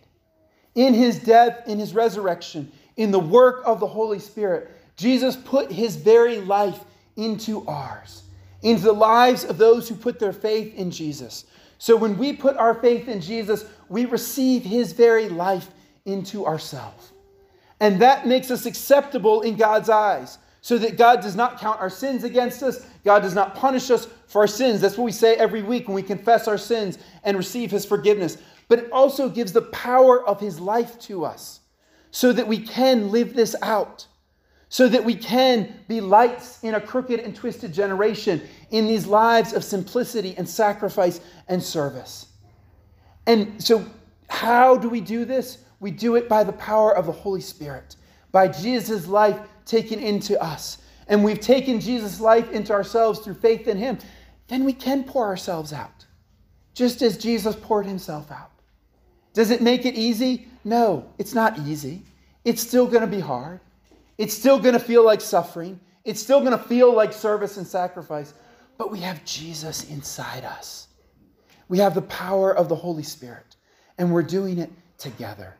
In 0.73 0.93
his 0.93 1.19
death, 1.19 1.67
in 1.67 1.77
his 1.77 1.93
resurrection, 1.93 2.71
in 2.97 3.11
the 3.11 3.19
work 3.19 3.61
of 3.65 3.79
the 3.79 3.87
Holy 3.87 4.19
Spirit, 4.19 4.71
Jesus 4.95 5.35
put 5.35 5.71
his 5.71 5.95
very 5.95 6.39
life 6.39 6.79
into 7.15 7.65
ours, 7.67 8.23
into 8.61 8.83
the 8.83 8.93
lives 8.93 9.43
of 9.43 9.57
those 9.57 9.87
who 9.87 9.95
put 9.95 10.19
their 10.19 10.33
faith 10.33 10.73
in 10.75 10.91
Jesus. 10.91 11.45
So 11.81 11.95
when 11.95 12.19
we 12.19 12.33
put 12.33 12.57
our 12.57 12.75
faith 12.75 13.07
in 13.07 13.21
Jesus, 13.21 13.65
we 13.89 14.05
receive 14.05 14.61
his 14.63 14.93
very 14.93 15.27
life 15.27 15.67
into 16.05 16.45
ourselves. 16.45 17.11
And 17.79 17.99
that 18.03 18.27
makes 18.27 18.51
us 18.51 18.67
acceptable 18.67 19.41
in 19.41 19.55
God's 19.55 19.89
eyes, 19.89 20.37
so 20.61 20.77
that 20.77 20.95
God 20.95 21.21
does 21.21 21.35
not 21.35 21.59
count 21.59 21.81
our 21.81 21.89
sins 21.89 22.23
against 22.23 22.61
us. 22.61 22.85
God 23.03 23.23
does 23.23 23.33
not 23.33 23.55
punish 23.55 23.89
us 23.89 24.07
for 24.27 24.43
our 24.43 24.47
sins. 24.47 24.79
That's 24.79 24.95
what 24.95 25.05
we 25.05 25.11
say 25.11 25.33
every 25.37 25.63
week 25.63 25.87
when 25.87 25.95
we 25.95 26.03
confess 26.03 26.47
our 26.47 26.59
sins 26.59 26.99
and 27.23 27.35
receive 27.35 27.71
His 27.71 27.83
forgiveness. 27.83 28.37
But 28.67 28.77
it 28.77 28.91
also 28.91 29.27
gives 29.27 29.51
the 29.51 29.63
power 29.63 30.23
of 30.23 30.39
His 30.39 30.59
life 30.59 30.99
to 30.99 31.25
us, 31.25 31.61
so 32.11 32.31
that 32.31 32.47
we 32.47 32.59
can 32.59 33.09
live 33.09 33.33
this 33.33 33.55
out, 33.63 34.05
so 34.71 34.87
that 34.87 35.03
we 35.03 35.13
can 35.13 35.69
be 35.89 35.99
lights 35.99 36.63
in 36.63 36.75
a 36.75 36.81
crooked 36.81 37.19
and 37.19 37.35
twisted 37.35 37.73
generation 37.73 38.41
in 38.69 38.87
these 38.87 39.05
lives 39.05 39.51
of 39.51 39.65
simplicity 39.65 40.33
and 40.37 40.47
sacrifice 40.47 41.19
and 41.49 41.61
service. 41.61 42.27
And 43.27 43.61
so, 43.61 43.85
how 44.29 44.77
do 44.77 44.87
we 44.87 45.01
do 45.01 45.25
this? 45.25 45.57
We 45.81 45.91
do 45.91 46.15
it 46.15 46.29
by 46.29 46.45
the 46.45 46.53
power 46.53 46.95
of 46.95 47.05
the 47.05 47.11
Holy 47.11 47.41
Spirit, 47.41 47.97
by 48.31 48.47
Jesus' 48.47 49.07
life 49.07 49.37
taken 49.65 49.99
into 49.99 50.41
us. 50.41 50.77
And 51.09 51.21
we've 51.21 51.41
taken 51.41 51.81
Jesus' 51.81 52.21
life 52.21 52.49
into 52.51 52.71
ourselves 52.71 53.19
through 53.19 53.33
faith 53.33 53.67
in 53.67 53.77
Him. 53.77 53.97
Then 54.47 54.63
we 54.63 54.71
can 54.71 55.03
pour 55.03 55.25
ourselves 55.25 55.73
out, 55.73 56.05
just 56.75 57.01
as 57.01 57.17
Jesus 57.17 57.57
poured 57.57 57.85
Himself 57.85 58.31
out. 58.31 58.51
Does 59.33 59.49
it 59.49 59.61
make 59.61 59.85
it 59.85 59.95
easy? 59.95 60.47
No, 60.63 61.11
it's 61.17 61.33
not 61.33 61.59
easy. 61.59 62.03
It's 62.45 62.61
still 62.61 62.87
going 62.87 63.01
to 63.01 63.07
be 63.07 63.19
hard. 63.19 63.59
It's 64.17 64.33
still 64.33 64.59
going 64.59 64.73
to 64.73 64.79
feel 64.79 65.03
like 65.03 65.21
suffering. 65.21 65.79
It's 66.03 66.21
still 66.21 66.39
going 66.39 66.51
to 66.51 66.63
feel 66.63 66.93
like 66.93 67.13
service 67.13 67.57
and 67.57 67.65
sacrifice. 67.65 68.33
But 68.77 68.91
we 68.91 68.99
have 68.99 69.23
Jesus 69.25 69.89
inside 69.89 70.43
us. 70.43 70.87
We 71.67 71.77
have 71.77 71.95
the 71.95 72.01
power 72.03 72.55
of 72.55 72.67
the 72.67 72.75
Holy 72.75 73.03
Spirit, 73.03 73.55
and 73.97 74.13
we're 74.13 74.23
doing 74.23 74.57
it 74.57 74.69
together. 74.97 75.55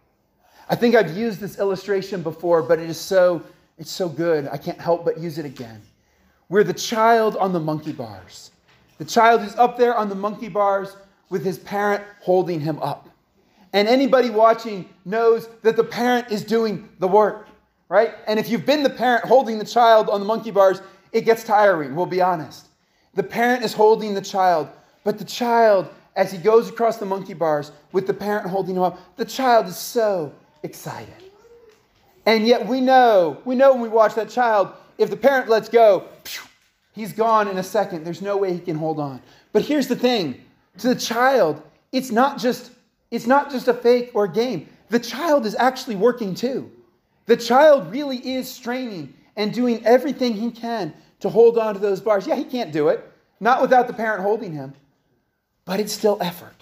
I 0.69 0.75
think 0.75 0.95
I've 0.95 1.15
used 1.15 1.39
this 1.39 1.57
illustration 1.57 2.21
before, 2.21 2.61
but 2.61 2.79
it 2.79 2.89
is 2.89 2.99
so 2.99 3.43
it's 3.77 3.91
so 3.91 4.07
good. 4.07 4.47
I 4.51 4.57
can't 4.57 4.79
help 4.79 5.05
but 5.05 5.17
use 5.17 5.37
it 5.37 5.45
again. 5.45 5.81
We're 6.49 6.63
the 6.63 6.73
child 6.73 7.35
on 7.37 7.51
the 7.51 7.59
monkey 7.59 7.93
bars. 7.93 8.51
The 8.97 9.05
child 9.05 9.41
who's 9.41 9.55
up 9.55 9.77
there 9.77 9.95
on 9.95 10.09
the 10.09 10.15
monkey 10.15 10.49
bars 10.49 10.95
with 11.29 11.43
his 11.43 11.57
parent 11.57 12.03
holding 12.19 12.59
him 12.59 12.77
up. 12.79 13.09
And 13.73 13.87
anybody 13.87 14.29
watching 14.29 14.87
knows 15.05 15.47
that 15.63 15.77
the 15.77 15.83
parent 15.83 16.29
is 16.29 16.43
doing 16.43 16.89
the 16.99 17.07
work, 17.07 17.47
right? 17.91 18.15
And 18.25 18.39
if 18.39 18.47
you've 18.47 18.65
been 18.65 18.83
the 18.83 18.89
parent 18.89 19.25
holding 19.25 19.59
the 19.59 19.65
child 19.65 20.07
on 20.07 20.21
the 20.21 20.25
monkey 20.25 20.49
bars, 20.49 20.81
it 21.11 21.25
gets 21.25 21.43
tiring, 21.43 21.93
we'll 21.93 22.05
be 22.05 22.21
honest. 22.21 22.67
The 23.15 23.23
parent 23.23 23.65
is 23.65 23.73
holding 23.73 24.13
the 24.13 24.21
child, 24.21 24.69
but 25.03 25.19
the 25.19 25.25
child, 25.25 25.89
as 26.15 26.31
he 26.31 26.37
goes 26.37 26.69
across 26.69 26.95
the 26.95 27.05
monkey 27.05 27.33
bars 27.33 27.73
with 27.91 28.07
the 28.07 28.13
parent 28.13 28.47
holding 28.47 28.77
him 28.77 28.81
up, 28.81 28.97
the 29.17 29.25
child 29.25 29.67
is 29.67 29.75
so 29.75 30.31
excited. 30.63 31.13
And 32.25 32.47
yet 32.47 32.65
we 32.65 32.79
know, 32.79 33.41
we 33.43 33.55
know 33.55 33.73
when 33.73 33.81
we 33.81 33.89
watch 33.89 34.15
that 34.15 34.29
child, 34.29 34.71
if 34.97 35.09
the 35.09 35.17
parent 35.17 35.49
lets 35.49 35.67
go, 35.67 36.07
he's 36.93 37.11
gone 37.11 37.49
in 37.49 37.57
a 37.57 37.63
second. 37.63 38.05
There's 38.05 38.21
no 38.21 38.37
way 38.37 38.53
he 38.53 38.59
can 38.59 38.77
hold 38.77 39.01
on. 39.01 39.21
But 39.51 39.63
here's 39.63 39.89
the 39.89 39.97
thing 39.97 40.41
to 40.77 40.87
the 40.87 40.95
child, 40.95 41.61
it's 41.91 42.09
not 42.09 42.39
just 42.39 42.71
it's 43.09 43.27
not 43.27 43.51
just 43.51 43.67
a 43.67 43.73
fake 43.73 44.11
or 44.13 44.23
a 44.23 44.31
game. 44.31 44.69
The 44.87 44.99
child 44.99 45.45
is 45.45 45.55
actually 45.55 45.97
working 45.97 46.33
too. 46.33 46.71
The 47.25 47.37
child 47.37 47.91
really 47.91 48.17
is 48.17 48.49
straining 48.49 49.13
and 49.35 49.53
doing 49.53 49.85
everything 49.85 50.33
he 50.33 50.51
can 50.51 50.93
to 51.21 51.29
hold 51.29 51.57
on 51.57 51.73
to 51.73 51.79
those 51.79 52.01
bars. 52.01 52.27
Yeah, 52.27 52.35
he 52.35 52.43
can't 52.43 52.71
do 52.71 52.89
it, 52.89 53.09
not 53.39 53.61
without 53.61 53.87
the 53.87 53.93
parent 53.93 54.23
holding 54.23 54.53
him, 54.53 54.73
but 55.65 55.79
it's 55.79 55.93
still 55.93 56.17
effort. 56.21 56.53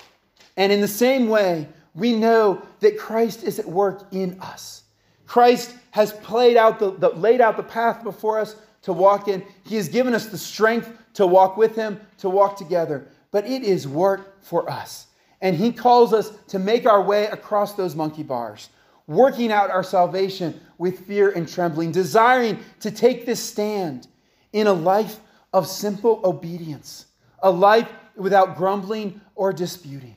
And 0.57 0.71
in 0.71 0.81
the 0.81 0.87
same 0.87 1.29
way, 1.29 1.67
we 1.95 2.13
know 2.13 2.61
that 2.81 2.97
Christ 2.97 3.43
is 3.43 3.59
at 3.59 3.65
work 3.65 4.07
in 4.11 4.39
us. 4.41 4.83
Christ 5.25 5.75
has 5.91 6.13
played 6.13 6.57
out 6.57 6.79
the, 6.79 6.91
the, 6.91 7.09
laid 7.09 7.41
out 7.41 7.57
the 7.57 7.63
path 7.63 8.03
before 8.03 8.39
us 8.39 8.55
to 8.83 8.93
walk 8.93 9.27
in. 9.27 9.43
He 9.65 9.75
has 9.75 9.89
given 9.89 10.13
us 10.13 10.27
the 10.27 10.37
strength 10.37 10.91
to 11.13 11.27
walk 11.27 11.57
with 11.57 11.75
Him, 11.75 11.99
to 12.19 12.29
walk 12.29 12.57
together. 12.57 13.07
But 13.31 13.45
it 13.45 13.63
is 13.63 13.87
work 13.87 14.43
for 14.43 14.69
us. 14.69 15.07
And 15.41 15.55
He 15.55 15.71
calls 15.71 16.13
us 16.13 16.31
to 16.47 16.59
make 16.59 16.85
our 16.85 17.01
way 17.01 17.27
across 17.27 17.73
those 17.73 17.95
monkey 17.95 18.23
bars, 18.23 18.69
working 19.09 19.51
out 19.51 19.71
our 19.71 19.83
salvation 19.83 20.57
with 20.77 21.05
fear 21.07 21.31
and 21.31 21.49
trembling, 21.49 21.91
desiring 21.91 22.59
to 22.79 22.91
take 22.91 23.25
this 23.25 23.43
stand 23.43 24.07
in 24.53 24.67
a 24.67 24.73
life 24.73 25.17
of 25.51 25.67
simple 25.67 26.21
obedience, 26.23 27.07
a 27.39 27.49
life 27.49 27.89
without 28.15 28.55
grumbling 28.55 29.19
or 29.35 29.51
disputing. 29.51 30.15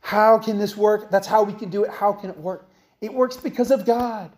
How 0.00 0.38
can 0.38 0.58
this 0.58 0.76
work? 0.76 1.10
That's 1.10 1.26
how 1.26 1.44
we 1.44 1.52
can 1.52 1.68
do 1.68 1.84
it. 1.84 1.90
How 1.90 2.12
can 2.12 2.30
it 2.30 2.38
work? 2.38 2.66
It 3.02 3.12
works 3.12 3.36
because 3.36 3.70
of 3.70 3.84
God. 3.84 4.30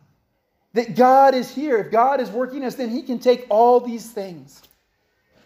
That 0.75 0.97
God 0.97 1.35
is 1.35 1.55
here. 1.55 1.79
If 1.79 1.93
God 1.93 2.21
is 2.21 2.31
working 2.31 2.65
us, 2.65 2.75
then 2.75 2.91
He 2.91 3.01
can 3.01 3.19
take 3.21 3.47
all 3.49 3.81
these 3.81 4.11
things. 4.11 4.61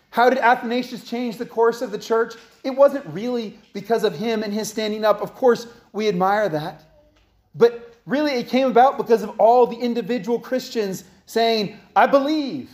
How 0.08 0.28
did 0.28 0.38
Athanasius 0.38 1.04
change 1.04 1.36
the 1.36 1.46
course 1.46 1.82
of 1.82 1.92
the 1.92 1.98
church? 1.98 2.34
It 2.64 2.70
wasn't 2.70 3.06
really 3.06 3.58
because 3.72 4.04
of 4.04 4.16
him 4.16 4.42
and 4.42 4.52
his 4.52 4.68
standing 4.68 5.04
up. 5.04 5.22
Of 5.22 5.34
course, 5.34 5.68
we 5.92 6.08
admire 6.08 6.48
that. 6.48 6.82
But 7.54 7.89
really, 8.10 8.32
it 8.32 8.48
came 8.48 8.66
about 8.66 8.96
because 8.98 9.22
of 9.22 9.38
all 9.38 9.66
the 9.66 9.76
individual 9.76 10.38
Christians 10.38 11.04
saying, 11.26 11.78
I 11.94 12.06
believe, 12.06 12.70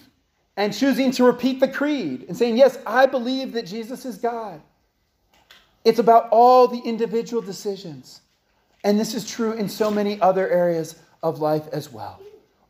and 0.56 0.72
choosing 0.72 1.10
to 1.12 1.24
repeat 1.24 1.60
the 1.60 1.68
creed 1.68 2.24
and 2.28 2.36
saying, 2.36 2.56
Yes, 2.56 2.78
I 2.86 3.06
believe 3.06 3.52
that 3.52 3.66
Jesus 3.66 4.04
is 4.04 4.16
God. 4.16 4.60
It's 5.84 5.98
about 5.98 6.28
all 6.30 6.66
the 6.66 6.80
individual 6.80 7.42
decisions. 7.42 8.22
And 8.82 8.98
this 8.98 9.14
is 9.14 9.28
true 9.28 9.52
in 9.52 9.68
so 9.68 9.90
many 9.90 10.20
other 10.20 10.48
areas 10.48 10.96
of 11.22 11.40
life 11.40 11.68
as 11.72 11.92
well. 11.92 12.20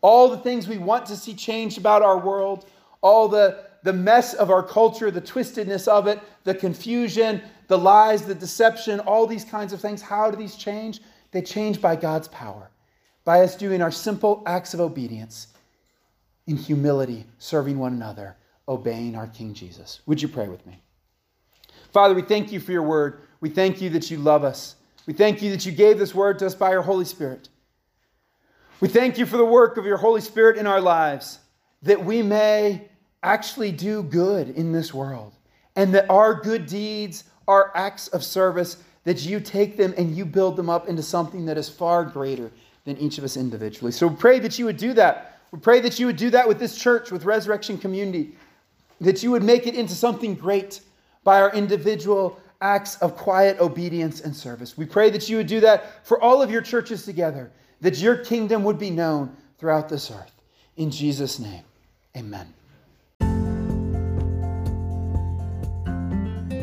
All 0.01 0.29
the 0.29 0.39
things 0.39 0.69
we 0.69 0.79
want 0.79 1.07
to 1.07 1.17
see 1.17 1.35
changed 1.35 1.79
about 1.79 2.03
our 2.03 2.19
world, 2.19 2.67
all 3.01 3.29
the, 3.29 3.65
the 3.83 3.93
mess 3.93 4.35
of 4.35 4.51
our 4.51 4.63
culture, 4.63 5.11
the 5.11 5.21
twistedness 5.21 5.89
of 5.89 6.07
it, 6.07 6.21
the 6.45 6.55
confusion, 6.55 7.43
the 7.69 7.79
lies, 7.79 8.23
the 8.23 8.35
deception, 8.35 9.01
all 9.01 9.27
these 9.27 9.45
kinds 9.45 9.73
of 9.73 9.81
things. 9.81 10.03
How 10.03 10.31
do 10.31 10.37
these 10.37 10.57
change? 10.57 11.01
They 11.37 11.43
change 11.43 11.83
by 11.83 11.97
God's 11.97 12.29
power, 12.29 12.71
by 13.27 13.43
us 13.43 13.57
doing 13.57 13.83
our 13.83 13.91
simple 13.91 14.43
acts 14.47 14.73
of 14.73 14.81
obedience 14.81 15.49
in 16.47 16.57
humility, 16.57 17.27
serving 17.37 17.79
one 17.79 17.93
another, 17.93 18.39
obeying 18.67 19.15
our 19.15 19.27
King 19.27 19.53
Jesus. 19.53 20.01
Would 20.07 20.23
you 20.23 20.29
pray 20.29 20.49
with 20.49 20.65
me? 20.67 20.81
Father, 21.93 22.15
we 22.15 22.23
thank 22.23 22.53
you 22.53 22.59
for 22.59 22.73
your 22.73 22.85
word. 22.85 23.21
We 23.43 23.51
thank 23.51 23.83
you 23.83 23.91
that 23.91 24.11
you 24.11 24.17
love 24.17 24.45
us. 24.45 24.77
We 25.05 25.13
thank 25.13 25.43
you 25.43 25.51
that 25.51 25.67
you 25.67 25.73
gave 25.73 25.99
this 25.99 26.15
word 26.15 26.39
to 26.39 26.47
us 26.47 26.55
by 26.55 26.71
your 26.71 26.81
Holy 26.81 27.05
Spirit. 27.05 27.51
We 28.81 28.89
thank 28.89 29.19
you 29.19 29.27
for 29.27 29.37
the 29.37 29.45
work 29.45 29.77
of 29.77 29.85
your 29.85 29.99
Holy 29.99 30.23
Spirit 30.23 30.57
in 30.57 30.67
our 30.67 30.81
lives, 30.81 31.39
that 31.83 32.03
we 32.03 32.23
may 32.23 32.89
actually 33.23 33.73
do 33.73 34.03
good 34.03 34.49
in 34.49 34.73
this 34.73 34.95
world, 34.95 35.35
and 35.77 35.95
that 35.95 36.09
our 36.09 36.33
good 36.33 36.65
deeds, 36.65 37.25
our 37.47 37.73
acts 37.75 38.09
of 38.09 38.25
service, 38.25 38.79
that 39.07 39.25
you 39.25 39.39
take 39.39 39.77
them 39.77 39.95
and 39.97 40.17
you 40.17 40.25
build 40.25 40.57
them 40.57 40.69
up 40.69 40.89
into 40.89 41.01
something 41.01 41.47
that 41.47 41.57
is 41.57 41.69
far 41.69 42.05
greater 42.05 42.51
than 42.85 42.99
each 42.99 43.19
of 43.19 43.25
us 43.25 43.37
individually. 43.37 43.93
So 43.93 44.09
we 44.09 44.17
pray 44.17 44.41
that 44.41 44.59
you 44.59 44.65
would 44.65 44.77
do 44.77 44.93
that. 44.95 45.39
We 45.53 45.61
pray 45.61 45.79
that 45.81 46.01
you 46.01 46.07
would 46.07 46.17
do 46.17 46.29
that 46.31 46.47
with 46.47 46.59
this 46.59 46.77
church, 46.77 47.13
with 47.13 47.25
Resurrection 47.25 47.79
Community, 47.79 48.33
that 49.01 49.23
you 49.23 49.31
would 49.31 49.45
make 49.45 49.69
it 49.69 49.77
into 49.77 49.95
something 49.95 50.35
great 50.35 50.81
by 51.23 51.41
our 51.41 51.53
individual 51.53 52.41
acts 52.61 52.97
of 52.97 53.17
quiet 53.17 53.61
obedience 53.61 54.23
and 54.23 54.35
service. 54.35 54.77
We 54.77 54.87
pray 54.87 55.09
that 55.11 55.29
you 55.29 55.37
would 55.37 55.47
do 55.47 55.61
that 55.61 56.05
for 56.05 56.21
all 56.21 56.43
of 56.43 56.51
your 56.51 56.63
churches 56.63 57.05
together, 57.05 57.53
that 57.83 57.99
your 57.99 58.17
kingdom 58.17 58.65
would 58.65 58.79
be 58.79 58.91
known 58.91 59.37
throughout 59.59 59.89
this 59.89 60.11
earth. 60.11 60.33
In 60.77 60.91
Jesus' 60.91 61.39
name, 61.39 61.63
amen. 62.17 62.53